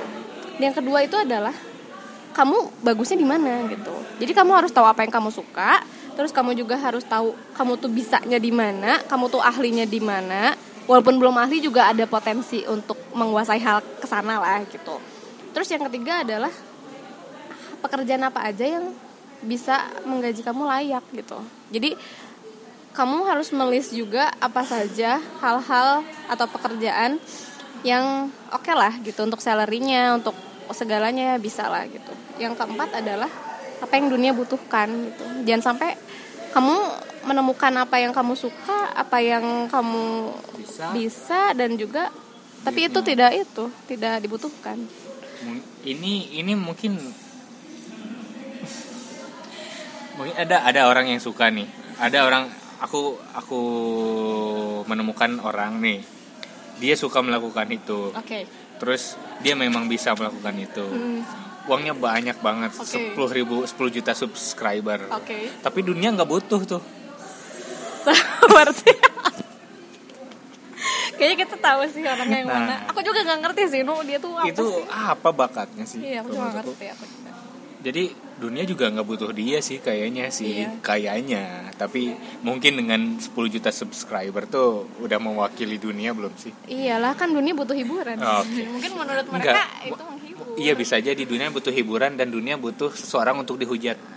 [0.58, 1.54] Yang kedua itu adalah
[2.32, 3.94] kamu bagusnya di mana gitu.
[4.20, 7.88] Jadi kamu harus tahu apa yang kamu suka terus kamu juga harus tahu kamu tuh
[7.88, 10.56] bisanya di mana kamu tuh ahlinya di mana.
[10.89, 14.98] Walaupun belum ahli juga ada potensi untuk menguasai hal ke sana lah gitu.
[15.54, 16.52] Terus yang ketiga adalah
[17.80, 18.91] pekerjaan apa aja yang
[19.41, 21.39] bisa menggaji kamu layak gitu.
[21.74, 21.96] Jadi
[22.91, 27.17] kamu harus melis juga apa saja hal-hal atau pekerjaan
[27.82, 30.36] yang oke okay lah gitu untuk salarynya untuk
[30.69, 32.13] segalanya bisa lah gitu.
[32.38, 33.32] Yang keempat adalah
[33.82, 35.24] apa yang dunia butuhkan gitu.
[35.50, 35.97] Jangan sampai
[36.54, 36.76] kamu
[37.26, 42.10] menemukan apa yang kamu suka apa yang kamu bisa, bisa dan juga
[42.62, 44.78] tapi itu tidak itu tidak dibutuhkan.
[45.82, 46.97] Ini ini mungkin
[50.17, 51.65] mungkin ada ada orang yang suka nih.
[51.97, 52.50] Ada orang
[52.82, 53.62] aku aku
[54.86, 56.02] menemukan orang nih.
[56.82, 58.13] Dia suka melakukan itu.
[58.26, 58.45] Okay.
[58.82, 59.13] Terus
[59.46, 60.82] dia memang bisa melakukan itu.
[60.82, 61.22] Hmm.
[61.70, 63.38] Uangnya banyak banget sepuluh okay.
[63.38, 65.06] ribu sepuluh juta subscriber.
[65.22, 65.54] Okay.
[65.62, 66.82] tapi dunia nggak butuh tuh.
[68.41, 69.12] Seperti
[71.22, 74.17] kayaknya kita tahu sih orangnya yang nah, mana aku juga nggak ngerti sih nu dia
[74.17, 74.86] tuh apa itu sih?
[74.89, 76.02] apa bakatnya sih?
[76.02, 77.30] Iya aku juga ngerti aku juga
[77.86, 78.04] jadi
[78.41, 80.73] dunia juga nggak butuh dia sih kayaknya sih iya.
[80.82, 87.30] kayaknya tapi mungkin dengan 10 juta subscriber tuh udah mewakili dunia belum sih iyalah kan
[87.30, 88.65] dunia butuh hiburan okay.
[88.73, 89.69] mungkin menurut mereka Enggak.
[89.86, 94.01] itu menghibur iya bisa jadi dunia butuh hiburan dan dunia butuh seseorang untuk dihujat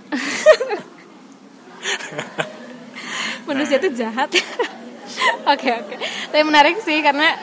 [3.48, 4.32] manusia itu jahat
[5.53, 5.94] Oke oke.
[6.33, 7.37] Tapi menarik sih karena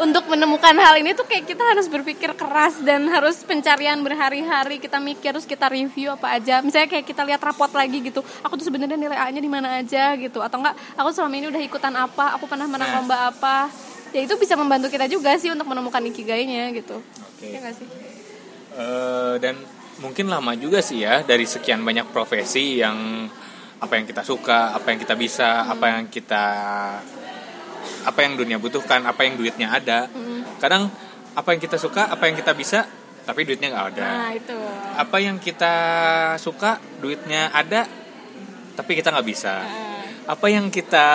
[0.00, 4.98] untuk menemukan hal ini tuh kayak kita harus berpikir keras dan harus pencarian berhari-hari kita
[4.98, 6.64] mikir terus kita review apa aja.
[6.64, 8.24] Misalnya kayak kita lihat rapot lagi gitu.
[8.42, 11.62] Aku tuh sebenarnya nilai A-nya di mana aja gitu atau enggak aku selama ini udah
[11.62, 12.98] ikutan apa, aku pernah menang nah.
[13.04, 13.56] lomba apa.
[14.12, 17.00] Ya itu bisa membantu kita juga sih untuk menemukan ikigainya gitu.
[17.00, 17.48] Oke.
[17.48, 17.56] Okay.
[17.56, 17.86] Ya gak sih?
[18.72, 19.56] Uh, dan
[20.00, 23.28] mungkin lama juga sih ya dari sekian banyak profesi yang
[23.82, 25.72] apa yang kita suka, apa yang kita bisa, hmm.
[25.74, 26.44] apa yang kita
[28.02, 30.06] apa yang dunia butuhkan, apa yang duitnya ada.
[30.06, 30.46] Hmm.
[30.62, 30.86] Kadang
[31.34, 32.86] apa yang kita suka, apa yang kita bisa,
[33.26, 34.06] tapi duitnya nggak ada.
[34.06, 34.58] Nah, itu.
[34.94, 35.74] Apa yang kita
[36.38, 37.90] suka, duitnya ada,
[38.78, 39.66] tapi kita nggak bisa.
[39.66, 39.91] Hmm
[40.22, 41.06] apa yang kita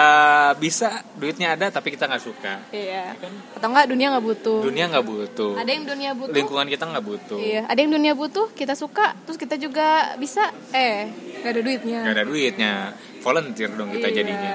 [0.59, 2.53] bisa duitnya ada tapi kita nggak suka.
[2.75, 3.15] Iya.
[3.15, 3.33] Kan?
[3.57, 4.59] atau enggak dunia nggak butuh.
[4.67, 5.53] Dunia nggak butuh.
[5.55, 6.35] Ada yang dunia butuh.
[6.35, 7.39] Lingkungan kita nggak butuh.
[7.39, 7.61] Iya.
[7.71, 11.07] Ada yang dunia butuh kita suka terus kita juga bisa eh
[11.41, 11.99] nggak ada duitnya.
[12.03, 12.73] Nggak ada duitnya.
[13.17, 14.53] Volunteer dong kita iya, jadinya.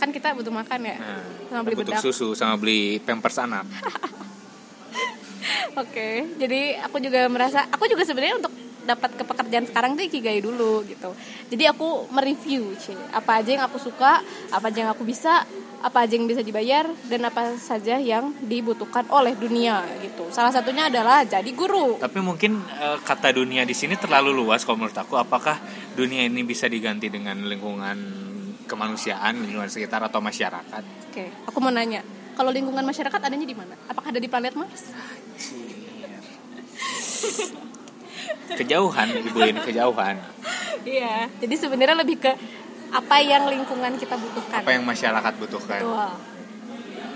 [0.00, 0.96] kan kita butuh makan ya?
[0.96, 2.04] Nah, sama beli butuh bedak.
[2.04, 3.68] susu sama beli pampers anak.
[5.76, 6.14] Oke, okay.
[6.36, 8.52] jadi aku juga merasa, aku juga sebenarnya untuk
[8.90, 11.14] dapat ke pekerjaan sekarang tuh ikigai dulu gitu.
[11.46, 15.46] Jadi aku mereview sih apa aja yang aku suka apa aja yang aku bisa
[15.80, 20.28] apa aja yang bisa dibayar dan apa saja yang dibutuhkan oleh dunia gitu.
[20.28, 21.96] Salah satunya adalah jadi guru.
[21.96, 25.16] Tapi mungkin e, kata dunia di sini terlalu luas kalau menurut aku.
[25.16, 25.56] Apakah
[25.96, 27.96] dunia ini bisa diganti dengan lingkungan
[28.68, 30.82] kemanusiaan lingkungan sekitar atau masyarakat?
[31.08, 32.04] Oke aku mau nanya.
[32.36, 33.74] Kalau lingkungan masyarakat adanya di mana?
[33.88, 34.84] Apakah ada di planet Mars
[38.56, 40.16] kejauhan ibu ini kejauhan
[40.86, 42.32] iya jadi sebenarnya lebih ke
[42.90, 45.82] apa yang lingkungan kita butuhkan apa yang masyarakat butuhkan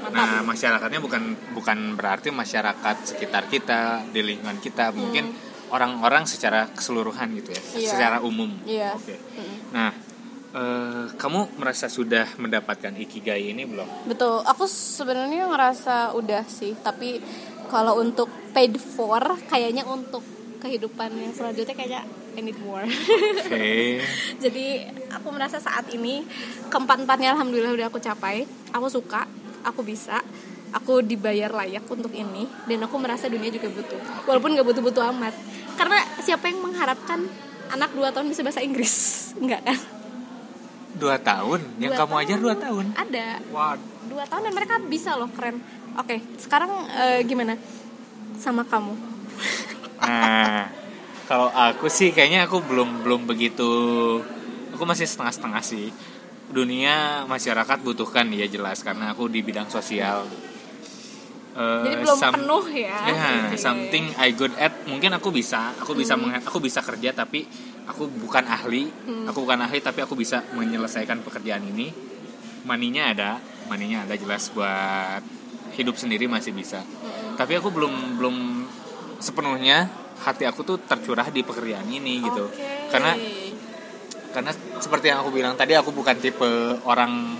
[0.04, 0.20] Betul.
[0.20, 1.22] Nah, masyarakatnya bukan
[1.56, 4.96] bukan berarti masyarakat sekitar kita, di lingkungan kita, hmm.
[5.00, 5.32] mungkin
[5.72, 7.88] orang-orang secara keseluruhan gitu ya, iya.
[7.88, 8.52] secara umum.
[8.68, 8.92] Iya.
[9.00, 9.16] Oke.
[9.16, 9.18] Okay.
[9.40, 9.56] Hmm.
[9.72, 9.92] Nah,
[10.52, 13.88] uh, kamu merasa sudah mendapatkan ikigai ini belum?
[14.04, 17.24] Betul, aku sebenarnya ngerasa udah sih, tapi
[17.72, 20.22] kalau untuk paid for, kayaknya untuk
[20.64, 22.02] kehidupan yang selanjutnya kayaknya
[22.34, 22.88] I need more.
[23.44, 24.00] Okay.
[24.44, 26.24] Jadi aku merasa saat ini
[26.72, 28.48] keempat empatnya alhamdulillah udah aku capai.
[28.72, 29.28] Aku suka,
[29.62, 30.18] aku bisa,
[30.74, 34.00] aku dibayar layak untuk ini dan aku merasa dunia juga butuh.
[34.26, 35.34] Walaupun nggak butuh-butuh amat.
[35.78, 37.28] Karena siapa yang mengharapkan
[37.70, 38.94] anak dua tahun bisa bahasa Inggris?
[39.42, 39.78] Enggak kan?
[40.94, 41.60] Dua tahun?
[41.78, 42.22] Yang dua kamu tahun.
[42.24, 42.84] ajar dua tahun?
[42.98, 43.28] Ada.
[43.50, 43.74] Wow.
[44.10, 45.62] Dua tahun dan mereka bisa loh keren.
[45.94, 47.54] Oke, sekarang uh, gimana
[48.38, 48.94] sama kamu?
[50.02, 50.70] Nah,
[51.30, 53.70] kalau aku sih kayaknya aku belum belum begitu
[54.74, 55.88] aku masih setengah-setengah sih.
[56.50, 60.26] Dunia masyarakat butuhkan ya jelas karena aku di bidang sosial.
[61.54, 62.98] Uh, Jadi belum some, penuh ya.
[63.06, 66.42] Ya, something I good at mungkin aku bisa, aku bisa hmm.
[66.42, 67.46] aku bisa kerja tapi
[67.84, 68.88] aku bukan ahli
[69.28, 71.92] aku bukan ahli tapi aku bisa menyelesaikan pekerjaan ini
[72.64, 73.30] maninya ada
[73.68, 75.20] maninya ada jelas buat
[75.76, 76.80] hidup sendiri masih bisa
[77.36, 78.36] tapi aku belum belum
[79.24, 79.88] sepenuhnya
[80.20, 82.44] hati aku tuh tercurah di pekerjaan ini gitu.
[82.52, 82.92] Oke.
[82.92, 83.12] karena
[84.36, 84.50] karena
[84.82, 87.38] seperti yang aku bilang tadi aku bukan tipe orang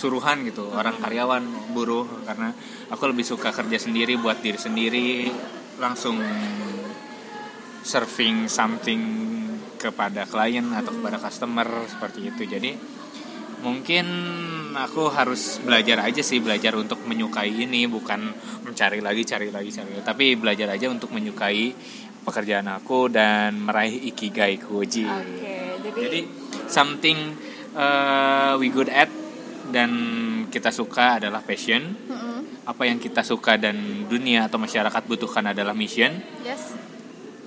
[0.00, 1.44] suruhan gitu orang karyawan
[1.76, 2.08] buruh.
[2.24, 2.56] Karena
[2.88, 5.28] aku lebih suka kerja sendiri buat diri sendiri
[5.76, 6.16] langsung
[7.84, 9.02] serving something
[9.80, 12.42] kepada klien atau kepada customer seperti itu.
[12.48, 12.70] Jadi
[13.60, 14.06] mungkin
[14.76, 18.32] aku harus belajar aja sih belajar untuk menyukai ini bukan
[18.64, 21.74] mencari lagi cari lagi cari lagi tapi belajar aja untuk menyukai
[22.24, 26.20] pekerjaan aku dan meraih ikigai kuji Oke, jadi, jadi
[26.68, 27.18] something
[27.74, 29.10] uh, we good at
[29.70, 29.90] dan
[30.50, 32.66] kita suka adalah passion Mm-mm.
[32.66, 36.10] apa yang kita suka dan dunia atau masyarakat butuhkan adalah mission
[36.42, 36.74] yes.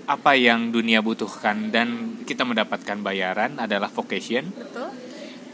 [0.08, 5.13] apa yang dunia butuhkan dan kita mendapatkan bayaran adalah vocation Betul.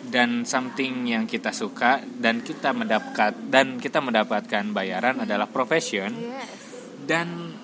[0.09, 6.11] Dan something yang kita suka dan kita mendapat dan kita mendapatkan bayaran adalah profession.
[6.13, 6.57] Yes.
[7.09, 7.57] dan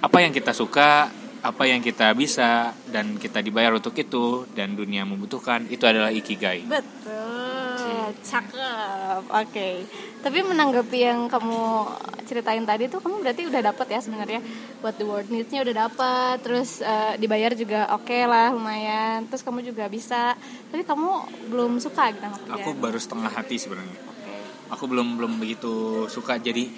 [0.00, 1.12] apa yang kita suka
[1.42, 6.64] apa yang kita bisa dan kita dibayar untuk itu dan dunia membutuhkan itu adalah ikigai.
[6.64, 7.51] Betul,
[8.20, 9.22] cakep.
[9.32, 9.88] Oke.
[10.20, 11.88] Tapi menanggapi yang kamu
[12.28, 14.40] ceritain tadi tuh kamu berarti udah dapet ya sebenarnya
[14.80, 19.66] buat the world needs-nya udah dapet, terus eh, dibayar juga oke lah lumayan, terus kamu
[19.66, 20.36] juga bisa.
[20.72, 21.10] Tapi kamu
[21.52, 24.34] belum suka gitu aku baru setengah hati sebenarnya Oke.
[24.72, 26.68] aku belum belum begitu suka jadi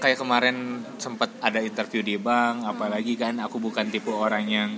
[0.00, 4.70] kayak kemarin sempat ada interview di bank apalagi kan aku bukan tipe orang yang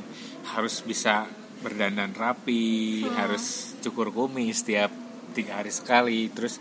[0.54, 1.26] harus bisa
[1.60, 4.92] berdandan rapi harus cukur kumis setiap
[5.36, 6.56] tiga hari sekali terus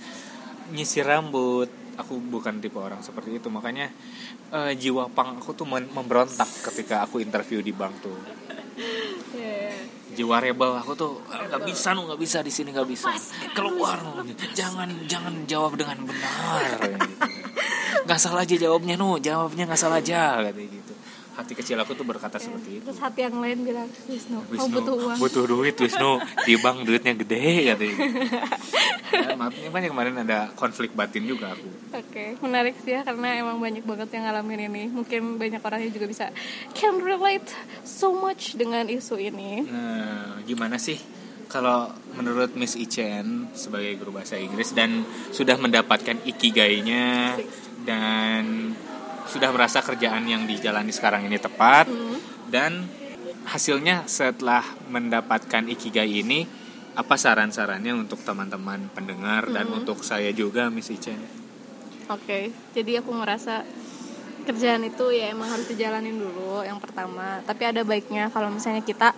[0.70, 3.88] nyisir rambut aku bukan tipe orang seperti itu makanya
[4.52, 8.20] eh, jiwa pang aku tuh memberontak ketika aku interview di bank tuh
[9.36, 9.72] Yeah.
[10.16, 13.12] jiwa rebel aku tuh "Ah, nggak bisa nu nggak bisa di sini nggak bisa
[13.52, 17.16] keluar nu jangan jangan jawab dengan benar gitu.
[18.04, 20.85] nggak salah aja jawabnya nu jawabnya nggak salah aja katanya gitu
[21.36, 24.72] hati kecil aku tuh berkata seperti itu Terus hati yang lain bilang, Wisnu, kamu Wisnu
[24.72, 25.18] butuh uang.
[25.20, 26.12] butuh duit Wisnu
[26.44, 27.96] di bank duitnya gede katanya
[29.16, 33.56] ya, maafnya banyak kemarin ada konflik batin juga aku Oke, menarik sih ya karena emang
[33.56, 34.84] banyak banget yang ngalamin ini.
[34.88, 36.26] Mungkin banyak orang yang juga bisa
[36.72, 37.48] can relate
[37.88, 39.64] so much dengan isu ini.
[39.64, 41.00] Nah, gimana sih
[41.48, 47.40] kalau menurut Miss Ichen sebagai guru bahasa Inggris dan sudah mendapatkan ikigainya
[47.88, 48.76] dan
[49.30, 52.18] sudah merasa kerjaan yang dijalani sekarang ini tepat Hmm.
[52.50, 52.72] dan
[53.46, 56.50] hasilnya setelah mendapatkan ikigai ini
[56.96, 61.20] apa saran-sarannya untuk teman-teman pendengar dan untuk saya juga Miss Ichen?
[62.08, 63.68] Oke, jadi aku ngerasa
[64.46, 67.42] kerjaan itu ya emang harus dijalanin dulu yang pertama.
[67.44, 69.12] Tapi ada baiknya kalau misalnya kita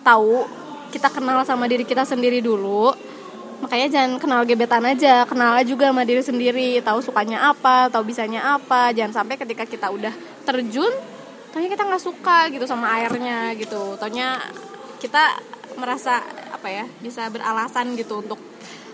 [0.00, 0.46] tahu,
[0.94, 2.94] kita kenal sama diri kita sendiri dulu.
[3.60, 8.56] Makanya jangan kenal gebetan aja, kenal juga sama diri sendiri, tahu sukanya apa, tahu bisanya
[8.56, 8.90] apa.
[8.96, 10.12] Jangan sampai ketika kita udah
[10.48, 10.92] terjun,
[11.52, 14.00] taunya kita nggak suka gitu sama airnya gitu.
[14.00, 14.40] Taunya
[14.96, 15.36] kita
[15.76, 18.40] merasa apa ya, bisa beralasan gitu untuk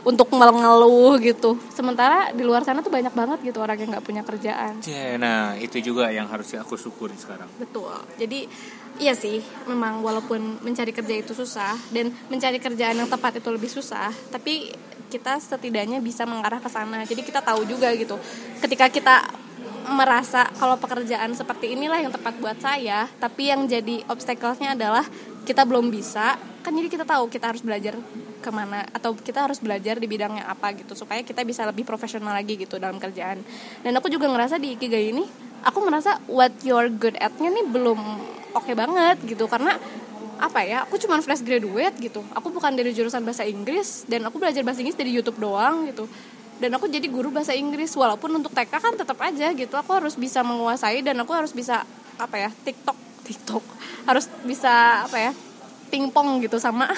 [0.07, 1.59] untuk mengeluh gitu.
[1.75, 4.79] Sementara di luar sana tuh banyak banget gitu orang yang nggak punya kerjaan.
[5.19, 7.51] Nah, itu juga yang harus aku syukuri sekarang.
[7.59, 7.91] Betul.
[8.15, 8.47] Jadi
[8.97, 13.69] iya sih, memang walaupun mencari kerja itu susah dan mencari kerjaan yang tepat itu lebih
[13.69, 14.73] susah, tapi
[15.07, 17.05] kita setidaknya bisa mengarah ke sana.
[17.07, 18.19] Jadi kita tahu juga gitu.
[18.59, 19.17] Ketika kita
[19.87, 25.07] merasa kalau pekerjaan seperti inilah yang tepat buat saya, tapi yang jadi obstacle-nya adalah
[25.47, 26.35] kita belum bisa,
[26.67, 27.95] kan jadi kita tahu kita harus belajar
[28.43, 32.31] ke mana atau kita harus belajar di bidangnya apa gitu supaya kita bisa lebih profesional
[32.31, 33.43] lagi gitu dalam kerjaan
[33.83, 35.27] dan aku juga ngerasa di ikigai ini
[35.67, 37.99] aku merasa what you're good at-nya nih belum
[38.55, 39.45] oke banget gitu.
[39.51, 39.75] Karena
[40.37, 42.21] apa ya aku cuma fresh graduate gitu.
[42.37, 46.05] Aku bukan dari jurusan bahasa Inggris dan aku belajar bahasa Inggris dari YouTube doang gitu.
[46.57, 47.93] Dan aku jadi guru bahasa Inggris.
[47.97, 51.85] Walaupun untuk TK kan tetap aja gitu aku harus bisa menguasai dan aku harus bisa
[52.21, 53.65] apa ya TikTok TikTok.
[54.05, 55.33] Harus bisa apa ya
[55.89, 56.91] pingpong gitu sama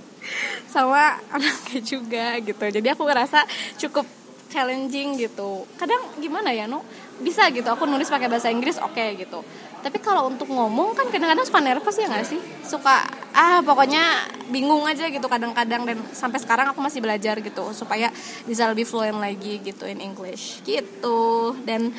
[0.74, 2.62] sama anaknya juga gitu.
[2.62, 3.42] Jadi aku ngerasa
[3.80, 4.06] cukup
[4.48, 5.66] challenging gitu.
[5.76, 6.86] Kadang gimana ya no
[7.18, 9.42] bisa gitu aku nulis pakai bahasa Inggris oke gitu
[9.78, 12.40] tapi kalau untuk ngomong kan kadang-kadang suka nervous ya nggak sih?
[12.66, 15.86] Suka ah pokoknya bingung aja gitu kadang-kadang.
[15.86, 18.10] Dan sampai sekarang aku masih belajar gitu supaya
[18.44, 20.60] bisa lebih fluent lagi gitu in English.
[20.66, 21.54] Gitu.
[21.62, 21.94] Dan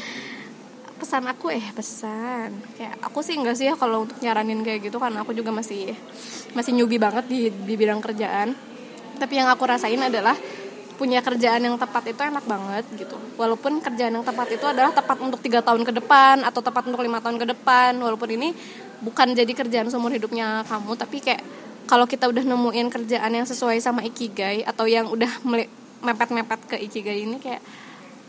[0.99, 2.59] pesan aku eh pesan.
[2.75, 5.95] Kayak aku sih enggak sih ya kalau untuk nyaranin kayak gitu karena aku juga masih
[6.51, 8.51] masih newbie banget di di bidang kerjaan.
[9.19, 10.35] Tapi yang aku rasain adalah
[10.99, 13.15] punya kerjaan yang tepat itu enak banget gitu.
[13.39, 16.99] Walaupun kerjaan yang tepat itu adalah tepat untuk tiga tahun ke depan atau tepat untuk
[16.99, 17.95] lima tahun ke depan.
[17.95, 18.51] Walaupun ini
[18.99, 21.39] bukan jadi kerjaan seumur hidupnya kamu tapi kayak
[21.87, 25.31] kalau kita udah nemuin kerjaan yang sesuai sama ikigai atau yang udah
[26.03, 27.63] mepet-mepet ke ikigai ini kayak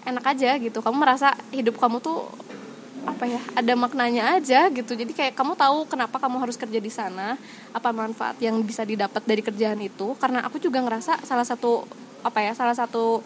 [0.07, 0.79] enak aja gitu.
[0.79, 2.31] Kamu merasa hidup kamu tuh
[3.01, 4.95] apa ya ada maknanya aja gitu.
[4.95, 7.35] Jadi kayak kamu tahu kenapa kamu harus kerja di sana
[7.75, 10.14] apa manfaat yang bisa didapat dari kerjaan itu.
[10.23, 11.85] Karena aku juga ngerasa salah satu
[12.23, 13.25] apa ya salah satu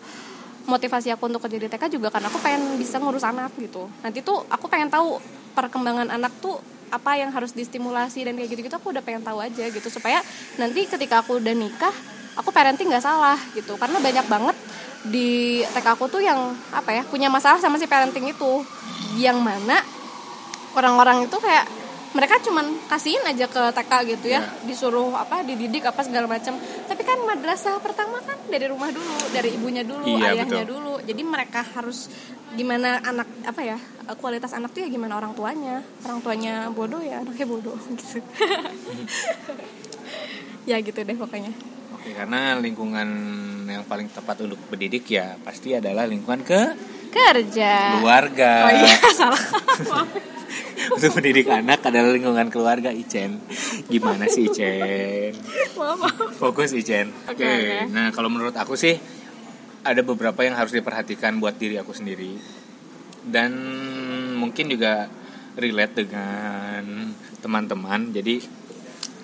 [0.65, 3.89] motivasi aku untuk kerja di TK juga karena aku pengen bisa ngurus anak gitu.
[4.01, 5.21] Nanti tuh aku pengen tahu
[5.53, 6.57] perkembangan anak tuh
[6.89, 9.89] apa yang harus distimulasi dan kayak gitu-gitu aku udah pengen tahu aja gitu.
[9.93, 10.25] Supaya
[10.57, 11.93] nanti ketika aku udah nikah
[12.35, 13.77] aku parenting nggak salah gitu.
[13.77, 14.57] Karena banyak banget
[15.05, 18.65] di TK aku tuh yang apa ya punya masalah sama si parenting itu.
[19.21, 19.85] Yang mana
[20.75, 21.84] orang-orang itu kayak
[22.15, 24.39] mereka cuman kasihin aja ke TK gitu ya.
[24.39, 24.43] Ya.
[24.65, 26.55] disuruh apa dididik apa segala macam.
[26.87, 30.73] Tapi kan madrasah pertama kan dari rumah dulu dari ibunya dulu Iya, ayahnya betul.
[30.79, 30.95] dulu.
[31.03, 32.07] Jadi mereka harus
[32.55, 33.79] gimana anak apa ya
[34.23, 35.83] kualitas anak tuh ya gimana orang tuanya.
[36.07, 38.23] Orang tuanya bodoh ya anaknya bodoh gitu.
[40.65, 41.53] Ya gitu deh pokoknya
[42.05, 43.09] Oke, karena lingkungan
[43.65, 46.61] yang paling tepat untuk berdidik ya pasti adalah lingkungan ke
[47.09, 48.69] kerja keluarga.
[48.69, 49.41] oh iya salah
[50.93, 53.41] untuk mendidik anak adalah lingkungan keluarga Icen.
[53.89, 55.33] Gimana sih Icen?
[55.81, 56.29] maaf maaf.
[56.37, 57.09] Fokus Icen.
[57.25, 57.49] Oke, Oke.
[57.49, 57.79] oke.
[57.89, 59.01] Nah, kalau menurut aku sih
[59.81, 62.37] ada beberapa yang harus diperhatikan buat diri aku sendiri.
[63.25, 63.57] Dan
[64.37, 65.09] mungkin juga
[65.57, 66.85] relate dengan
[67.41, 68.13] teman-teman.
[68.13, 68.45] Jadi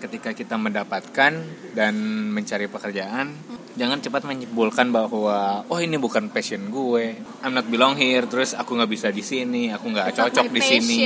[0.00, 1.32] ketika kita mendapatkan
[1.76, 1.94] dan
[2.32, 3.36] mencari pekerjaan,
[3.76, 7.20] jangan cepat menyimpulkan bahwa oh ini bukan passion gue.
[7.44, 10.98] I'm not belong here, terus aku nggak bisa di sini, aku nggak cocok di sini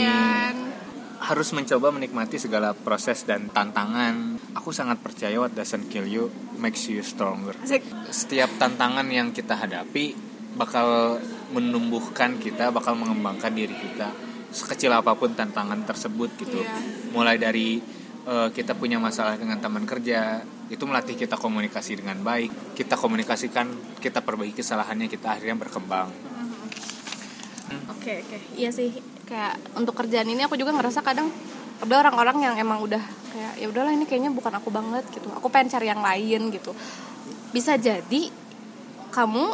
[1.24, 4.36] harus mencoba menikmati segala proses dan tantangan.
[4.61, 6.28] Aku sangat percaya what doesn't kill you
[6.61, 7.57] makes you stronger.
[8.12, 10.12] Setiap tantangan yang kita hadapi
[10.55, 11.18] bakal
[11.57, 14.12] menumbuhkan kita, bakal mengembangkan diri kita.
[14.53, 16.61] Sekecil apa pun tantangan tersebut gitu.
[16.61, 16.76] Iya.
[17.11, 17.80] Mulai dari
[18.25, 22.77] eh, kita punya masalah dengan teman kerja, itu melatih kita komunikasi dengan baik.
[22.77, 26.35] Kita komunikasikan, kita perbaiki kesalahannya, kita akhirnya berkembang.
[28.05, 28.93] Oke oke iya sih
[29.25, 31.33] kayak untuk kerjaan ini aku juga ngerasa kadang
[31.81, 33.01] ada orang-orang yang emang udah
[33.33, 36.77] kayak ya udahlah ini kayaknya bukan aku banget gitu aku pengen cari yang lain gitu
[37.57, 38.29] bisa jadi
[39.09, 39.45] kamu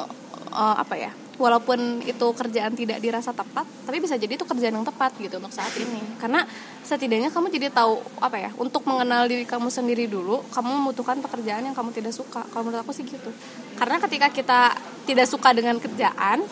[0.51, 4.84] eh, apa ya walaupun itu kerjaan tidak dirasa tepat tapi bisa jadi itu kerjaan yang
[4.84, 6.20] tepat gitu untuk saat ini.
[6.20, 6.45] Karena
[6.84, 11.64] setidaknya kamu jadi tahu apa ya untuk mengenal diri kamu sendiri dulu kamu membutuhkan pekerjaan
[11.64, 12.45] yang kamu tidak suka.
[12.45, 13.32] Kalau menurut aku sih gitu.
[13.80, 14.61] Karena ketika kita
[15.09, 16.45] tidak suka dengan kerjaan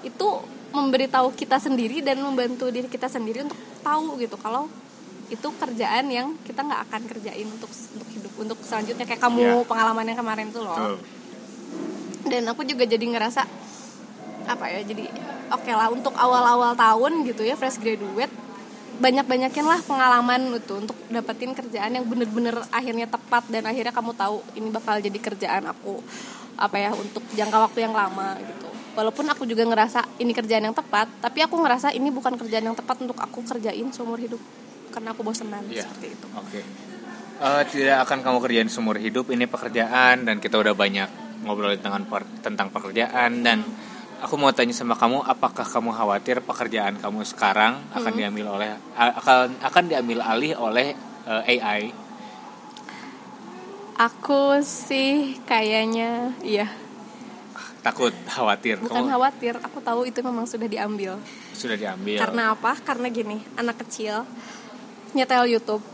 [0.00, 0.28] itu
[0.70, 4.70] memberitahu kita sendiri dan membantu diri kita sendiri untuk tahu gitu kalau
[5.26, 9.02] itu kerjaan yang kita nggak akan kerjain untuk untuk hidup untuk selanjutnya.
[9.02, 9.66] Kayak kamu Iya.
[9.66, 10.78] pengalaman yang kemarin tuh loh.
[10.78, 11.18] Betul.
[12.20, 13.42] dan aku juga jadi ngerasa
[14.50, 15.06] apa ya jadi
[15.48, 18.32] oke lah untuk awal-awal tahun gitu ya fresh graduate
[18.98, 24.44] banyak-banyakin lah pengalaman gitu untuk dapetin kerjaan yang bener-bener akhirnya tepat dan akhirnya kamu tahu
[24.54, 26.04] ini bakal jadi kerjaan aku
[26.54, 30.76] apa ya untuk jangka waktu yang lama gitu walaupun aku juga ngerasa ini kerjaan yang
[30.76, 34.42] tepat tapi aku ngerasa ini bukan kerjaan yang tepat untuk aku kerjain seumur hidup
[34.90, 35.86] karena aku bosenan Iya.
[35.86, 36.60] seperti itu Oke.
[37.40, 41.08] Eh, tidak akan kamu kerjain seumur hidup ini pekerjaan dan kita udah banyak
[41.40, 43.64] ngobrol tentang per- tentang pekerjaan dan
[44.20, 49.56] aku mau tanya sama kamu apakah kamu khawatir pekerjaan kamu sekarang akan diambil oleh akan
[49.64, 50.92] akan diambil alih oleh
[51.24, 51.92] eh, AI?
[54.00, 56.68] aku sih kayaknya iya
[57.80, 58.76] Takut, khawatir.
[58.76, 61.16] bukan kamu khawatir aku tahu itu memang sudah diambil
[61.56, 62.20] sudah diambil.
[62.20, 62.76] Karena apa?
[62.80, 64.24] Karena gini, anak kecil
[65.12, 65.84] nyetel YouTube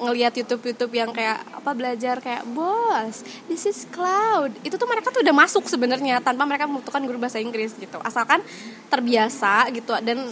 [0.00, 4.50] ngelihat YouTube YouTube yang kayak apa belajar kayak bos this is cloud.
[4.64, 8.00] Itu tuh mereka tuh udah masuk sebenarnya tanpa mereka membutuhkan guru bahasa Inggris gitu.
[8.00, 8.40] Asalkan
[8.88, 9.92] terbiasa gitu.
[10.00, 10.24] Dan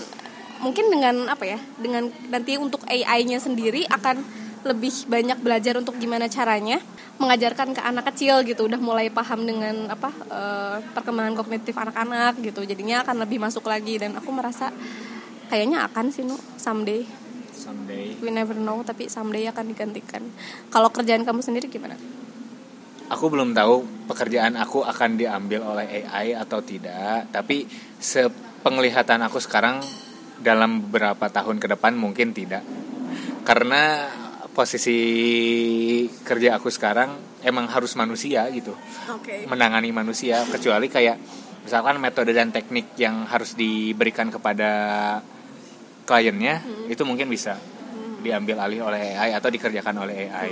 [0.59, 6.27] mungkin dengan apa ya dengan nanti untuk AI-nya sendiri akan lebih banyak belajar untuk gimana
[6.27, 6.83] caranya
[7.19, 8.66] mengajarkan ke anak kecil gitu.
[8.66, 12.64] Udah mulai paham dengan apa eh, perkembangan kognitif anak-anak gitu.
[12.64, 13.99] Jadinya akan lebih masuk lagi.
[14.01, 14.71] Dan aku merasa
[15.49, 17.28] kayaknya akan sih nu someday
[17.69, 18.16] Someday.
[18.25, 20.25] we never know tapi someday akan digantikan
[20.73, 22.01] kalau kerjaan kamu sendiri gimana
[23.09, 27.64] Aku belum tahu pekerjaan aku akan diambil oleh AI atau tidak, tapi
[27.97, 29.81] sepenglihatan aku sekarang
[30.45, 32.61] dalam beberapa tahun ke depan mungkin tidak.
[33.49, 34.12] Karena
[34.53, 35.01] posisi
[36.21, 38.77] kerja aku sekarang emang harus manusia gitu.
[39.09, 41.16] oke Menangani manusia kecuali kayak
[41.64, 44.71] misalkan metode dan teknik yang harus diberikan kepada
[46.09, 47.61] kliennya itu mungkin bisa
[48.25, 50.51] diambil alih oleh AI atau dikerjakan oleh AI.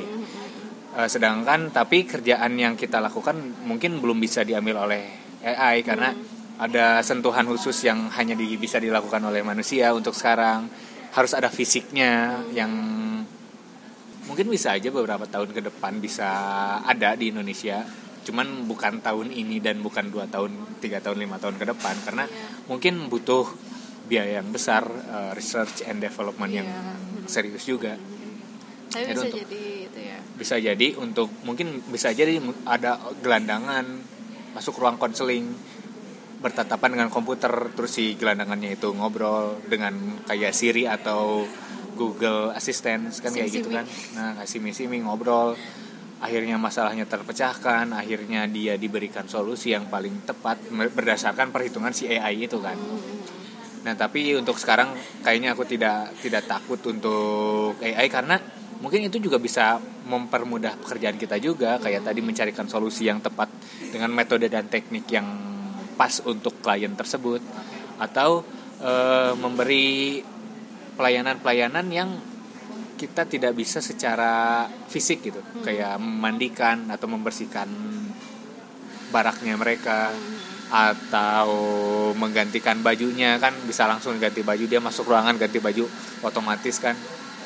[0.97, 5.03] Eh, sedangkan tapi kerjaan yang kita lakukan mungkin belum bisa diambil oleh
[5.41, 6.13] AI karena
[6.57, 10.69] ada sentuhan khusus yang hanya di- bisa dilakukan oleh manusia untuk sekarang.
[11.17, 12.73] Harus ada fisiknya yang
[14.27, 16.29] mungkin bisa aja beberapa tahun ke depan bisa
[16.85, 17.85] ada di Indonesia.
[18.27, 21.95] Cuman bukan tahun ini dan bukan dua tahun tiga tahun lima tahun ke depan.
[22.05, 22.67] Karena Iya.
[22.73, 23.47] mungkin butuh
[24.07, 27.27] biaya yang besar uh, research and development yang Iya.
[27.27, 27.99] serius juga.
[28.87, 30.19] Tapi Jadi bisa untuk- jadi itu ya.
[30.39, 33.85] bisa jadi untuk mungkin bisa jadi ada gelandangan
[34.55, 35.53] masuk ruang konseling
[36.37, 41.45] bertatapan dengan komputer terus si gelandangannya itu ngobrol dengan kayak Siri atau
[41.97, 43.85] Google Assistant kan kayak gitu kan.
[44.15, 45.57] Nah kasih misi ngobrol
[46.17, 52.57] akhirnya masalahnya terpecahkan akhirnya dia diberikan solusi yang paling tepat berdasarkan perhitungan si AI itu
[52.61, 52.77] kan
[53.87, 58.34] Nah tapi untuk sekarang kayaknya aku tidak tidak takut untuk AI karena
[58.82, 59.78] mungkin itu juga bisa
[60.11, 61.78] mempermudah pekerjaan kita juga.
[61.78, 63.47] Kayak tadi mencarikan solusi yang tepat
[63.95, 65.26] dengan metode dan teknik yang
[65.95, 67.39] pas untuk klien tersebut.
[68.03, 68.43] Atau
[68.82, 70.18] eh, memberi
[70.99, 72.11] pelayanan-pelayanan yang
[72.97, 75.39] kita tidak bisa secara fisik gitu.
[75.62, 77.68] Kayak memandikan atau membersihkan
[79.14, 80.11] baraknya mereka
[80.67, 81.49] atau
[82.12, 85.87] menggantikan bajunya kan bisa langsung ganti baju dia masuk ruangan ganti baju
[86.21, 86.99] otomatis kan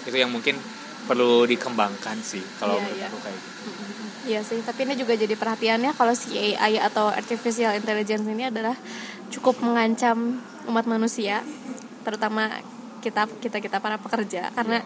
[0.04, 0.56] itu yang mungkin
[1.04, 3.08] perlu dikembangkan sih kalau Iya, menurut iya.
[3.08, 3.58] aku kayak gitu.
[4.20, 8.76] Iya sih, tapi ini juga jadi perhatiannya kalau si AI atau artificial intelligence ini adalah
[9.32, 11.40] cukup mengancam umat manusia,
[12.04, 12.52] terutama
[13.00, 14.84] kita kita kita para pekerja karena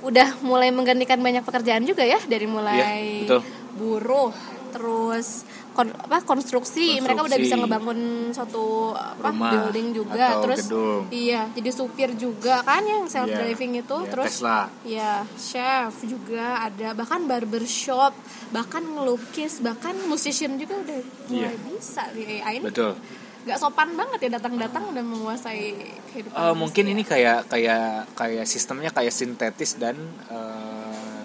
[0.00, 2.88] udah mulai menggantikan banyak pekerjaan juga ya dari mulai Iya,
[3.24, 3.40] betul.
[3.74, 4.32] buruh,
[4.70, 7.60] terus kon- apa konstruksi, mereka udah bisa Konstruksi.
[7.60, 8.00] ngebangun
[8.30, 11.02] suatu apa Rumah building juga, atau terus gedung.
[11.10, 15.94] iya jadi supir juga kan yang self driving Iya, itu, iya, terus Tesla Ya, chef
[16.02, 18.14] juga ada, bahkan barbershop,
[18.48, 21.50] bahkan ngelukis, bahkan musician juga udah mulai Iya.
[21.68, 22.64] bisa di AI ini.
[22.64, 22.94] betul
[23.40, 25.72] Gak sopan banget ya datang-datang udah menguasai
[26.06, 26.36] kehidupan.
[26.36, 29.96] Eh, mungkin ini kayak kayak kayak sistemnya kayak sintetis dan
[30.28, 31.24] eh,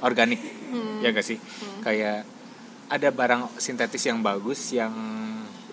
[0.00, 0.98] organik Hmm.
[0.98, 1.38] ya gak sih
[1.78, 2.26] kayak
[2.94, 4.94] ada barang sintetis yang bagus yang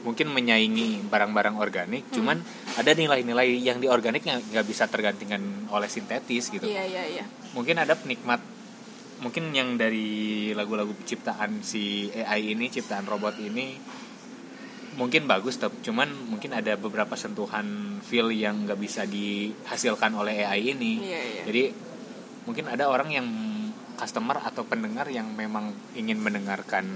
[0.02, 2.16] mungkin menyaingi barang-barang organik Hmm.
[2.18, 2.38] cuman
[2.74, 5.38] ada nilai-nilai yang di organik yang nggak bisa tergantikan
[5.70, 7.26] oleh sintetis gitu Iya, iya, iya.
[7.54, 8.42] mungkin ada penikmat
[9.22, 10.10] mungkin yang dari
[10.52, 13.78] lagu-lagu ciptaan si AI ini ciptaan robot ini
[14.92, 17.64] mungkin bagus tapi cuman mungkin ada beberapa sentuhan
[18.02, 21.42] feel yang nggak bisa dihasilkan oleh AI ini Iya, iya.
[21.46, 21.64] jadi
[22.44, 23.28] mungkin ada orang yang
[24.02, 26.90] customer atau pendengar yang memang ingin mendengarkan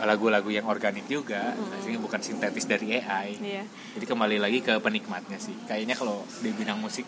[0.00, 1.52] lagu-lagu yang organik juga
[1.84, 3.64] jadi bukan sintetis dari AI Iya.
[4.00, 7.04] jadi kembali lagi ke penikmatnya sih kayaknya kalau di bidang musik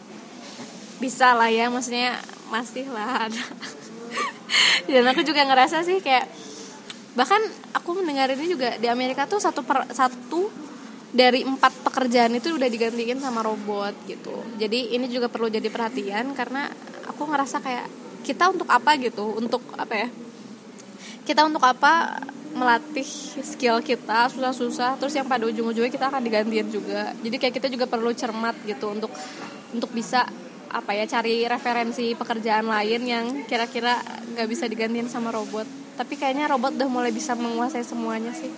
[1.00, 2.14] Bisa lah ya, maksudnya
[2.46, 3.42] masih lah ada.
[4.86, 6.30] Dan aku juga ngerasa sih kayak
[7.18, 7.42] bahkan
[7.74, 10.46] aku mendengar ini juga di Amerika tuh satu per satu
[11.10, 14.46] dari empat pekerjaan itu udah digantiin sama robot gitu.
[14.62, 16.70] Jadi ini juga perlu jadi perhatian karena
[17.10, 17.86] aku ngerasa kayak
[18.22, 20.08] kita untuk apa gitu, untuk apa ya?
[21.22, 22.22] Kita untuk apa
[22.54, 23.06] melatih
[23.42, 24.30] skill kita?
[24.30, 24.96] Susah-susah.
[24.96, 27.10] Terus yang pada ujung-ujungnya kita akan digantiin juga.
[27.18, 29.10] Jadi kayak kita juga perlu cermat gitu untuk
[29.72, 30.28] untuk bisa
[30.72, 34.00] apa ya cari referensi pekerjaan lain yang kira-kira
[34.32, 35.68] nggak bisa digantiin sama robot.
[35.98, 38.48] Tapi kayaknya robot udah mulai bisa menguasai semuanya sih.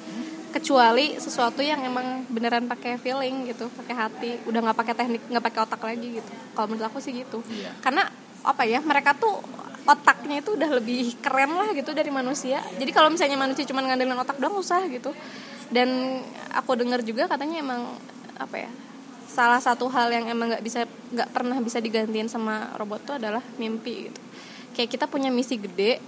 [0.55, 4.31] Kecuali sesuatu yang emang beneran pakai feeling gitu pakai hati.
[4.47, 6.33] Udah nggak pakai teknik nggak pakai otak lagi gitu.
[6.55, 7.43] Kalau menurut aku sih gitu.
[7.51, 7.75] Iya.
[7.83, 8.07] karena
[8.45, 9.41] apa ya mereka tuh
[9.85, 12.61] otaknya itu udah lebih keren lah gitu dari manusia.
[12.77, 15.13] Jadi kalau misalnya manusia cuma ngandelin otak doang usah gitu.
[15.73, 16.21] Dan
[16.53, 17.97] aku dengar juga katanya emang
[18.37, 18.71] apa ya
[19.35, 23.43] salah satu hal yang emang nggak bisa nggak pernah bisa digantiin sama robot tuh adalah
[23.59, 24.21] mimpi gitu.
[24.75, 25.99] Kayak kita punya misi gede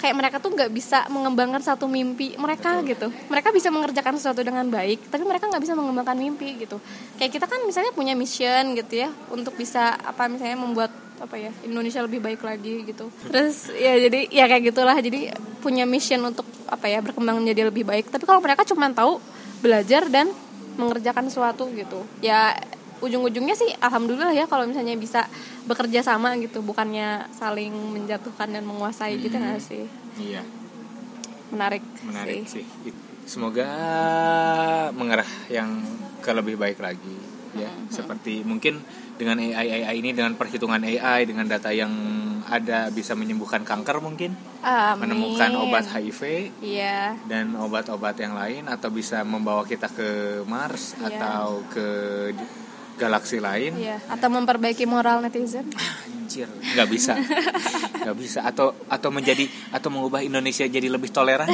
[0.00, 3.10] kayak mereka tuh nggak bisa mengembangkan satu mimpi mereka gitu.
[3.30, 6.80] Mereka bisa mengerjakan sesuatu dengan baik tapi mereka nggak bisa mengembangkan mimpi gitu.
[7.20, 10.90] Kayak kita kan misalnya punya mission gitu ya untuk bisa apa misalnya membuat
[11.22, 13.08] apa ya Indonesia lebih baik lagi gitu.
[13.30, 14.96] Terus ya jadi ya kayak gitulah.
[14.98, 15.30] Jadi
[15.62, 18.10] punya mission untuk apa ya berkembang menjadi lebih baik.
[18.10, 19.22] Tapi kalau mereka cuma tahu
[19.64, 20.28] belajar dan
[20.74, 22.52] mengerjakan sesuatu gitu ya
[23.02, 25.26] ujung-ujungnya sih alhamdulillah ya kalau misalnya bisa
[25.66, 29.84] bekerja sama gitu bukannya saling menjatuhkan dan menguasai gitu nggak sih
[30.20, 30.44] iya
[31.54, 32.66] menarik, menarik sih.
[32.66, 32.92] sih.
[33.24, 33.70] Semoga
[34.92, 35.80] mengarah yang
[36.20, 37.16] ke lebih baik lagi
[37.54, 37.70] ya.
[37.88, 38.82] Seperti mungkin
[39.14, 41.94] dengan AI AI ini dengan perhitungan AI dengan data yang
[42.44, 45.08] ada bisa menyembuhkan kanker mungkin, Amin.
[45.08, 51.08] menemukan obat HIV iya dan obat-obat yang lain atau bisa membawa kita ke Mars Iya.
[51.16, 51.86] atau ke
[52.94, 53.74] galaksi lain.
[53.76, 55.66] iya atau memperbaiki moral netizen
[56.24, 57.12] Anjir, nggak bisa,
[58.00, 58.40] nggak bisa.
[58.48, 61.52] Atau atau menjadi atau mengubah Indonesia jadi lebih toleran.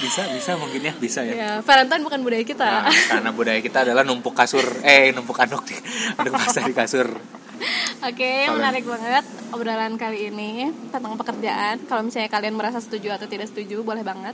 [0.00, 2.88] bisa bisa mungkin ya bisa ya Ya, Valentine bukan budaya kita.
[2.88, 5.76] Nah, karena budaya kita adalah numpuk kasur eh numpuk anduk di
[6.18, 7.08] anduk basah di kasur
[8.00, 8.16] Oke,
[8.48, 11.84] Kalian- menarik banget obrolan kali ini tentang pekerjaan.
[11.84, 14.32] Kalau misalnya kalian merasa setuju atau tidak setuju, boleh banget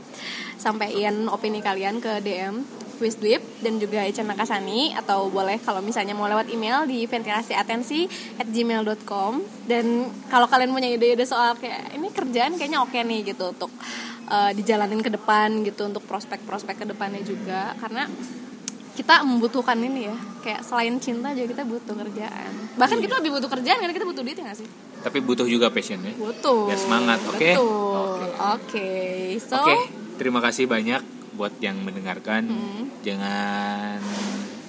[0.54, 2.62] sampaikan opini kalian ke DM
[3.02, 4.94] Wisdwip dan juga Ica Nakasani.
[4.94, 8.06] Atau boleh kalau misalnya mau lewat email di ventilasiatensi
[8.38, 13.50] at gmail.com dan kalau kalian punya ide-ide soal kayak ini kerjaan kayaknya oke nih gitu
[13.50, 13.74] untuk
[14.30, 17.74] eh, dijalanin ke depan gitu untuk prospek-prospek ke depannya juga.
[17.82, 18.06] Karena
[18.96, 20.16] kita membutuhkan ini ya.
[20.40, 22.52] Kayak selain cinta juga kita butuh kerjaan.
[22.80, 24.68] Bahkan kita lebih butuh kerjaan karena kita butuh duit ya nggak sih?
[25.04, 26.16] Tapi butuh juga passion ya.
[26.16, 26.72] Butuh.
[26.72, 27.50] Biar semangat, oke?
[28.56, 28.88] Oke.
[29.38, 31.04] so oke terima kasih banyak
[31.36, 32.48] buat yang mendengarkan.
[32.48, 32.84] Hmm.
[33.04, 34.00] jangan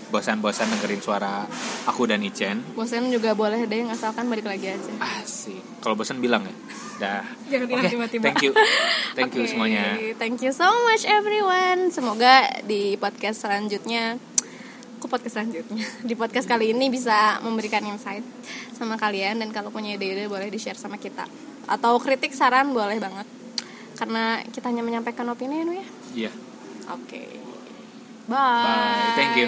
[0.10, 1.44] bosan-bosan dengerin suara
[1.88, 2.64] aku dan Ichen.
[2.74, 4.92] Bosan juga boleh deh asalkan balik lagi aja.
[5.22, 5.84] Asik.
[5.84, 6.56] Kalau bosan bilang ya?
[6.98, 7.24] Dah.
[7.52, 8.24] Jangan Oke, tiba-tiba.
[8.26, 8.52] thank you.
[9.14, 9.98] Thank you Oke, semuanya.
[10.18, 11.94] thank you so much everyone.
[11.94, 14.18] Semoga di podcast selanjutnya
[14.98, 15.86] Kok podcast selanjutnya?
[16.10, 18.26] Di podcast kali ini bisa memberikan insight
[18.74, 21.30] sama kalian dan kalau punya ide-ide boleh di share sama kita.
[21.70, 23.30] Atau kritik saran boleh banget.
[23.98, 25.86] Karena kita hanya menyampaikan opini ya ya
[26.18, 26.32] iya.
[26.94, 27.24] Oke.
[28.26, 28.36] Bye.
[28.38, 29.16] Bye.
[29.18, 29.48] Thank you.